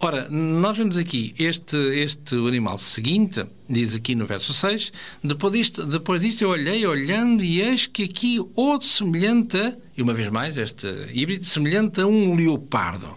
Ora, 0.06 0.28
nós 0.30 0.78
vemos 0.78 0.98
aqui 0.98 1.34
este, 1.40 1.78
este 1.78 2.36
animal 2.36 2.78
seguinte, 2.78 3.46
diz 3.70 3.96
aqui 3.96 4.16
no 4.16 4.26
verso 4.26 4.54
6, 4.54 4.92
depois 5.24 5.54
disto, 5.54 5.86
depois 5.86 6.22
disto 6.22 6.42
eu 6.42 6.50
olhei, 6.50 6.86
olhando, 6.86 7.42
e 7.42 7.62
eis 7.62 7.88
que 7.88 8.04
aqui 8.04 8.38
outro 8.54 8.86
semelhante 8.86 9.56
a, 9.56 9.74
e 9.96 10.04
uma 10.04 10.14
vez 10.14 10.28
mais, 10.28 10.58
este 10.58 10.88
híbrido, 11.14 11.46
semelhante 11.46 12.02
a 12.02 12.06
um 12.06 12.36
leopardo. 12.36 13.16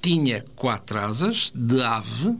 Tinha 0.00 0.44
quatro 0.56 0.98
asas 0.98 1.52
de 1.54 1.80
ave, 1.80 2.36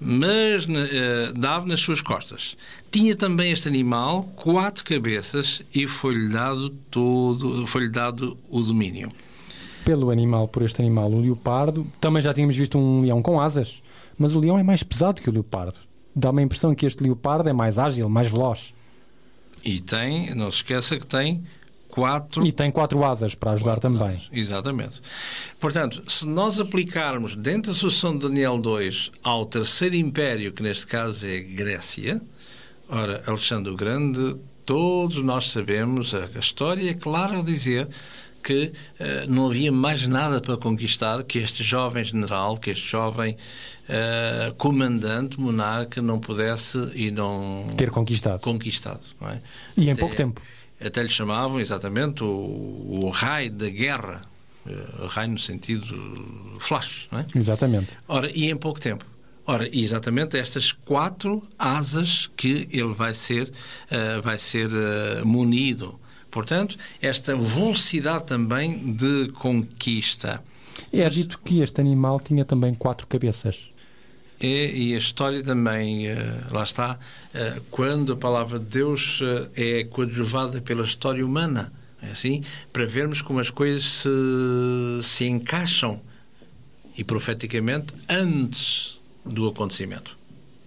mas 0.00 0.66
uh, 0.66 1.32
dava 1.34 1.66
nas 1.66 1.80
suas 1.80 2.00
costas. 2.00 2.56
Tinha 2.90 3.16
também 3.16 3.52
este 3.52 3.68
animal 3.68 4.24
quatro 4.36 4.84
cabeças 4.84 5.62
e 5.74 5.86
foi-lhe 5.86 6.28
dado 6.28 6.70
todo, 6.90 7.66
foi-lhe 7.66 7.88
dado 7.88 8.36
o 8.48 8.60
domínio. 8.60 9.10
Pelo 9.84 10.10
animal, 10.10 10.48
por 10.48 10.62
este 10.62 10.80
animal, 10.80 11.10
o 11.10 11.20
leopardo, 11.20 11.86
também 12.00 12.20
já 12.20 12.34
tínhamos 12.34 12.56
visto 12.56 12.78
um 12.78 13.02
leão 13.02 13.22
com 13.22 13.40
asas, 13.40 13.82
mas 14.18 14.34
o 14.34 14.40
leão 14.40 14.58
é 14.58 14.62
mais 14.62 14.82
pesado 14.82 15.22
que 15.22 15.30
o 15.30 15.32
leopardo. 15.32 15.78
Dá-me 16.14 16.40
a 16.40 16.44
impressão 16.44 16.74
que 16.74 16.86
este 16.86 17.02
leopardo 17.02 17.48
é 17.48 17.52
mais 17.52 17.78
ágil, 17.78 18.08
mais 18.08 18.28
veloz. 18.28 18.74
E 19.64 19.80
tem, 19.80 20.34
não 20.34 20.50
se 20.50 20.58
esqueça 20.58 20.98
que 20.98 21.06
tem 21.06 21.44
quatro. 21.96 22.46
E 22.46 22.52
tem 22.52 22.70
quatro 22.70 23.02
asas 23.02 23.34
para 23.34 23.52
ajudar 23.52 23.80
também. 23.80 24.08
Asas, 24.08 24.28
exatamente. 24.30 25.00
Portanto, 25.58 26.02
se 26.06 26.28
nós 26.28 26.60
aplicarmos 26.60 27.34
dentro 27.34 27.72
da 27.72 27.78
sucessão 27.78 28.12
de 28.12 28.28
Daniel 28.28 28.58
2 28.58 29.12
ao 29.24 29.46
terceiro 29.46 29.96
império, 29.96 30.52
que 30.52 30.62
neste 30.62 30.86
caso 30.86 31.26
é 31.26 31.40
Grécia, 31.40 32.20
ora, 32.86 33.22
Alexandre 33.26 33.72
o 33.72 33.76
Grande, 33.76 34.36
todos 34.66 35.24
nós 35.24 35.50
sabemos, 35.50 36.12
a, 36.14 36.38
história 36.38 36.90
é 36.90 36.94
clara 36.94 37.38
a 37.38 37.42
dizer 37.42 37.88
que 38.42 38.72
uh, 39.00 39.32
não 39.32 39.46
havia 39.46 39.72
mais 39.72 40.06
nada 40.06 40.38
para 40.38 40.56
conquistar 40.58 41.24
que 41.24 41.38
este 41.38 41.64
jovem 41.64 42.04
general, 42.04 42.58
que 42.58 42.70
este 42.70 42.86
jovem 42.86 43.38
uh, 43.88 44.54
comandante, 44.56 45.40
monarca, 45.40 46.02
não 46.02 46.20
pudesse 46.20 46.78
e 46.94 47.10
não 47.10 47.68
ter 47.74 47.90
conquistado. 47.90 48.42
conquistado 48.42 49.00
é? 49.22 49.40
E 49.78 49.88
em 49.88 49.92
Até, 49.92 50.00
pouco 50.00 50.14
tempo 50.14 50.42
até 50.80 51.02
lhe 51.02 51.08
chamavam 51.08 51.60
exatamente 51.60 52.22
o, 52.22 52.26
o 52.26 53.10
rei 53.10 53.48
da 53.48 53.68
guerra, 53.68 54.22
uh, 54.66 55.06
rei 55.06 55.26
no 55.26 55.38
sentido 55.38 56.56
flash, 56.58 57.08
não 57.10 57.20
é? 57.20 57.26
Exatamente. 57.34 57.98
Ora, 58.06 58.30
e 58.34 58.50
em 58.50 58.56
pouco 58.56 58.80
tempo. 58.80 59.04
Ora, 59.46 59.68
exatamente 59.72 60.36
estas 60.36 60.72
quatro 60.72 61.42
asas 61.58 62.28
que 62.36 62.68
ele 62.72 62.92
vai 62.92 63.14
ser, 63.14 63.48
uh, 63.48 64.20
vai 64.22 64.38
ser 64.38 64.68
uh, 64.68 65.24
munido. 65.24 65.98
Portanto, 66.30 66.76
esta 67.00 67.36
velocidade 67.36 68.24
também 68.24 68.94
de 68.94 69.28
conquista. 69.32 70.42
É 70.92 71.08
dito 71.08 71.38
que 71.38 71.60
este 71.60 71.80
animal 71.80 72.20
tinha 72.20 72.44
também 72.44 72.74
quatro 72.74 73.06
cabeças 73.06 73.70
é, 74.40 74.70
e 74.70 74.94
a 74.94 74.98
história 74.98 75.42
também, 75.42 76.12
uh, 76.12 76.16
lá 76.50 76.62
está, 76.62 76.98
uh, 77.34 77.60
quando 77.70 78.12
a 78.12 78.16
palavra 78.16 78.58
de 78.58 78.66
Deus 78.66 79.20
uh, 79.20 79.48
é 79.56 79.84
coadjuvada 79.84 80.60
pela 80.60 80.84
história 80.84 81.24
humana, 81.24 81.72
é 82.02 82.10
assim, 82.10 82.44
para 82.72 82.84
vermos 82.84 83.22
como 83.22 83.40
as 83.40 83.48
coisas 83.48 83.84
se, 83.84 84.08
se 85.02 85.26
encaixam 85.26 86.00
e 86.96 87.02
profeticamente 87.02 87.94
antes 88.08 89.00
do 89.24 89.48
acontecimento. 89.48 90.16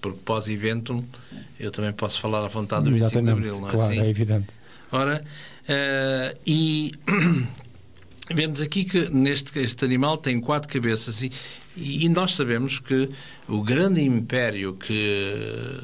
Porque 0.01 0.19
pós-eventum 0.25 1.03
eu 1.59 1.71
também 1.71 1.93
posso 1.93 2.19
falar 2.19 2.43
à 2.43 2.47
vontade 2.47 2.85
do 2.85 2.91
25 2.91 3.21
de 3.21 3.31
Abril, 3.31 3.59
não 3.59 3.67
é 3.67 3.71
claro, 3.71 3.91
assim? 3.91 4.01
é 4.01 4.09
evidente. 4.09 4.47
Ora, 4.91 5.23
e 6.45 6.93
Vemos 8.31 8.61
aqui 8.61 8.83
que 8.85 9.09
neste 9.09 9.57
este 9.57 9.83
animal 9.83 10.15
tem 10.15 10.39
quatro 10.39 10.71
cabeças 10.71 11.23
e, 11.23 11.31
e 11.79 12.09
nós 12.09 12.35
sabemos 12.35 12.79
que 12.79 13.09
o 13.47 13.61
grande 13.61 14.01
império 14.01 14.73
que, 14.73 15.79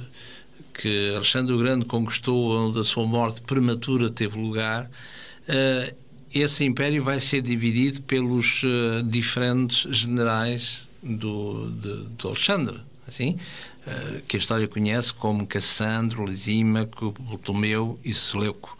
que 0.74 1.14
Alexandre 1.16 1.54
o 1.54 1.58
Grande 1.58 1.86
conquistou, 1.86 2.68
onde 2.68 2.80
a 2.80 2.84
sua 2.84 3.06
morte 3.06 3.42
prematura 3.42 4.10
teve 4.10 4.38
lugar, 4.38 4.90
uh, 5.48 5.96
esse 6.34 6.66
império 6.66 7.04
vai 7.04 7.20
ser 7.20 7.42
dividido 7.42 8.02
pelos 8.02 8.62
uh, 8.64 9.02
diferentes 9.04 9.88
generais 9.96 10.90
do, 11.02 11.72
de, 11.72 12.04
de 12.04 12.28
Alexandre, 12.28 12.80
assim, 13.08 13.38
uh, 13.88 14.22
que 14.28 14.36
a 14.36 14.40
história 14.40 14.68
conhece 14.68 15.14
como 15.14 15.48
Cassandro, 15.48 16.26
Lisímaco, 16.26 17.14
Ptolomeu 17.14 18.00
e 18.04 18.14
Seleuco. 18.14 18.78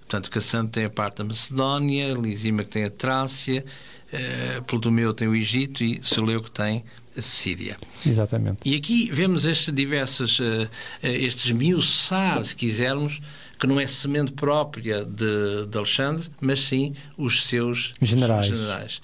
Portanto, 0.00 0.30
Cassandro 0.30 0.72
tem 0.72 0.84
a 0.84 0.90
parte 0.90 1.18
da 1.18 1.24
Macedónia, 1.24 2.14
Lisímaco 2.14 2.70
tem 2.70 2.84
a 2.84 2.90
Trácia, 2.90 3.64
uh, 4.14 4.62
Ptolomeu 4.62 5.12
tem 5.12 5.28
o 5.28 5.34
Egito 5.34 5.82
e 5.82 6.00
Seleuco 6.02 6.50
tem 6.50 6.84
a 7.16 7.22
Síria. 7.22 7.76
Exatamente. 8.04 8.58
E 8.68 8.74
aqui 8.74 9.10
vemos 9.12 9.44
estes 9.44 9.72
diversos, 9.72 10.38
uh, 10.40 10.68
estes 11.02 11.52
miuçar, 11.52 12.44
se 12.44 12.56
quisermos, 12.56 13.20
que 13.58 13.66
não 13.66 13.78
é 13.78 13.86
semente 13.86 14.32
própria 14.32 15.04
de, 15.04 15.66
de 15.68 15.78
Alexandre, 15.78 16.28
mas 16.40 16.60
sim 16.60 16.94
os 17.16 17.44
seus 17.44 17.94
generais. 18.00 18.46
generais. 18.46 19.00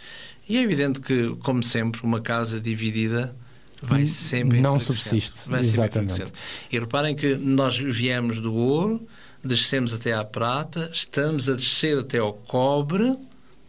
E 0.49 0.57
é 0.57 0.63
evidente 0.63 1.01
que, 1.01 1.37
como 1.41 1.63
sempre, 1.63 2.01
uma 2.03 2.21
casa 2.21 2.61
dividida 2.61 3.35
vai 3.83 4.05
sempre 4.05 4.61
não 4.61 4.79
subsiste. 4.79 5.49
Vai 5.49 5.61
Exatamente. 5.61 6.25
E 6.71 6.79
reparem 6.79 7.15
que 7.15 7.37
nós 7.37 7.79
viemos 7.79 8.41
do 8.41 8.53
ouro, 8.53 9.07
descemos 9.45 9.95
até 9.95 10.13
à 10.13 10.25
prata, 10.25 10.91
estamos 10.93 11.49
a 11.49 11.55
descer 11.55 11.99
até 11.99 12.19
ao 12.19 12.33
cobre 12.33 13.17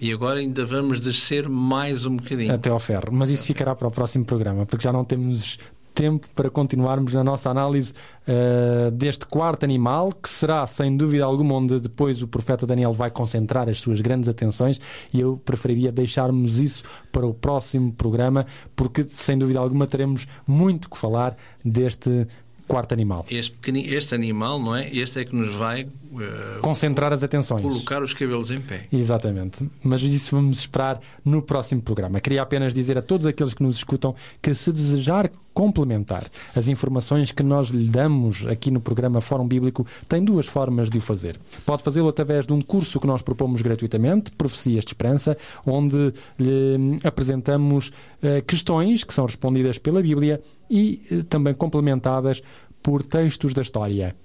e 0.01 0.11
agora 0.11 0.39
ainda 0.39 0.65
vamos 0.65 0.99
descer 0.99 1.47
mais 1.47 2.05
um 2.05 2.17
bocadinho. 2.17 2.51
Até 2.51 2.71
ao 2.71 2.79
ferro. 2.79 3.09
Mas 3.11 3.29
isso 3.29 3.45
ficará 3.45 3.75
para 3.75 3.87
o 3.87 3.91
próximo 3.91 4.25
programa, 4.25 4.65
porque 4.65 4.83
já 4.83 4.91
não 4.91 5.05
temos 5.05 5.59
tempo 5.93 6.27
para 6.33 6.49
continuarmos 6.49 7.13
na 7.13 7.23
nossa 7.23 7.51
análise 7.51 7.93
uh, 8.27 8.89
deste 8.89 9.27
quarto 9.27 9.63
animal, 9.63 10.11
que 10.11 10.27
será, 10.27 10.65
sem 10.65 10.97
dúvida 10.97 11.23
alguma, 11.23 11.53
onde 11.53 11.79
depois 11.79 12.23
o 12.23 12.27
profeta 12.27 12.65
Daniel 12.65 12.93
vai 12.93 13.11
concentrar 13.11 13.69
as 13.69 13.79
suas 13.79 14.01
grandes 14.01 14.27
atenções, 14.27 14.81
e 15.13 15.19
eu 15.19 15.37
preferiria 15.37 15.91
deixarmos 15.91 16.59
isso 16.59 16.83
para 17.11 17.27
o 17.27 17.33
próximo 17.33 17.93
programa, 17.93 18.47
porque, 18.75 19.05
sem 19.07 19.37
dúvida 19.37 19.59
alguma, 19.59 19.85
teremos 19.85 20.27
muito 20.47 20.89
que 20.89 20.97
falar 20.97 21.37
deste 21.63 22.25
quarto 22.71 22.93
animal. 22.93 23.25
Este, 23.29 23.53
este 23.93 24.15
animal, 24.15 24.57
não 24.57 24.73
é? 24.73 24.89
Este 24.95 25.19
é 25.19 25.25
que 25.25 25.35
nos 25.35 25.53
vai 25.55 25.83
uh, 25.83 26.61
concentrar 26.61 27.11
as 27.11 27.21
atenções. 27.21 27.61
Colocar 27.61 28.01
os 28.01 28.13
cabelos 28.13 28.49
em 28.49 28.61
pé. 28.61 28.87
Exatamente. 28.93 29.69
Mas 29.83 30.01
isso 30.01 30.33
vamos 30.33 30.59
esperar 30.59 31.01
no 31.25 31.41
próximo 31.41 31.81
programa. 31.81 32.21
Queria 32.21 32.41
apenas 32.41 32.73
dizer 32.73 32.97
a 32.97 33.01
todos 33.01 33.27
aqueles 33.27 33.53
que 33.53 33.61
nos 33.61 33.75
escutam 33.75 34.15
que 34.41 34.53
se 34.53 34.71
desejar 34.71 35.29
complementar 35.53 36.29
as 36.55 36.67
informações 36.67 37.31
que 37.31 37.43
nós 37.43 37.67
lhe 37.67 37.87
damos 37.87 38.45
aqui 38.47 38.71
no 38.71 38.79
programa 38.79 39.21
Fórum 39.21 39.47
Bíblico, 39.47 39.85
tem 40.07 40.23
duas 40.23 40.45
formas 40.45 40.89
de 40.89 40.97
o 40.97 41.01
fazer. 41.01 41.39
Pode 41.65 41.83
fazê-lo 41.83 42.09
através 42.09 42.45
de 42.45 42.53
um 42.53 42.61
curso 42.61 42.99
que 42.99 43.07
nós 43.07 43.21
propomos 43.21 43.61
gratuitamente, 43.61 44.31
Profecias 44.31 44.85
de 44.85 44.91
Esperança, 44.91 45.37
onde 45.65 46.13
lhe 46.39 46.97
apresentamos 47.03 47.89
uh, 47.89 48.43
questões 48.45 49.03
que 49.03 49.13
são 49.13 49.25
respondidas 49.25 49.77
pela 49.77 50.01
Bíblia 50.01 50.41
e 50.69 51.01
uh, 51.11 51.23
também 51.23 51.53
complementadas 51.53 52.41
por 52.81 53.03
textos 53.03 53.53
da 53.53 53.61
história. 53.61 54.15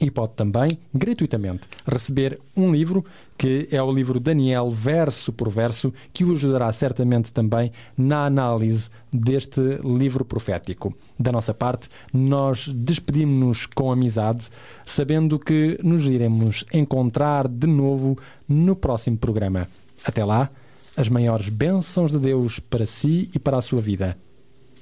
E 0.00 0.10
pode 0.10 0.34
também, 0.34 0.78
gratuitamente, 0.94 1.68
receber 1.84 2.40
um 2.56 2.70
livro, 2.70 3.04
que 3.36 3.68
é 3.70 3.82
o 3.82 3.90
livro 3.90 4.20
Daniel, 4.20 4.70
verso 4.70 5.32
por 5.32 5.48
verso, 5.48 5.92
que 6.12 6.24
o 6.24 6.32
ajudará 6.32 6.70
certamente 6.70 7.32
também 7.32 7.72
na 7.96 8.24
análise 8.26 8.90
deste 9.12 9.60
livro 9.82 10.24
profético. 10.24 10.94
Da 11.18 11.32
nossa 11.32 11.52
parte, 11.52 11.88
nós 12.12 12.68
despedimos-nos 12.68 13.66
com 13.66 13.90
amizade, 13.90 14.48
sabendo 14.86 15.38
que 15.38 15.78
nos 15.82 16.06
iremos 16.06 16.64
encontrar 16.72 17.48
de 17.48 17.66
novo 17.66 18.16
no 18.48 18.76
próximo 18.76 19.18
programa. 19.18 19.68
Até 20.04 20.24
lá, 20.24 20.48
as 20.96 21.08
maiores 21.08 21.48
bênçãos 21.48 22.12
de 22.12 22.20
Deus 22.20 22.60
para 22.60 22.86
si 22.86 23.28
e 23.34 23.38
para 23.38 23.56
a 23.58 23.62
sua 23.62 23.80
vida 23.80 24.16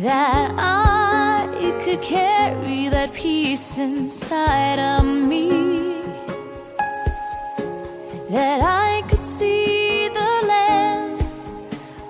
that 0.04 0.52
I 0.58 1.48
could 1.82 2.02
carry 2.02 2.90
that 2.90 3.14
peace 3.14 3.78
inside 3.80 4.78
of 4.78 5.06
me. 5.06 6.02
That 8.30 8.60
I 8.62 9.02
could 9.08 9.18
see 9.18 10.10
the 10.10 10.32
land 10.54 11.22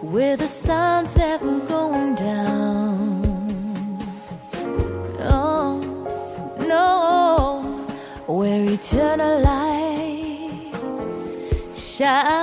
where 0.01 0.36
the 0.36 0.47
sun's 0.47 1.15
never 1.15 1.60
going 1.60 2.15
down. 2.15 3.21
Oh, 5.19 5.79
no, 6.67 7.86
where 8.25 8.63
eternal 8.65 9.39
light 9.41 10.73
shines. 11.75 12.42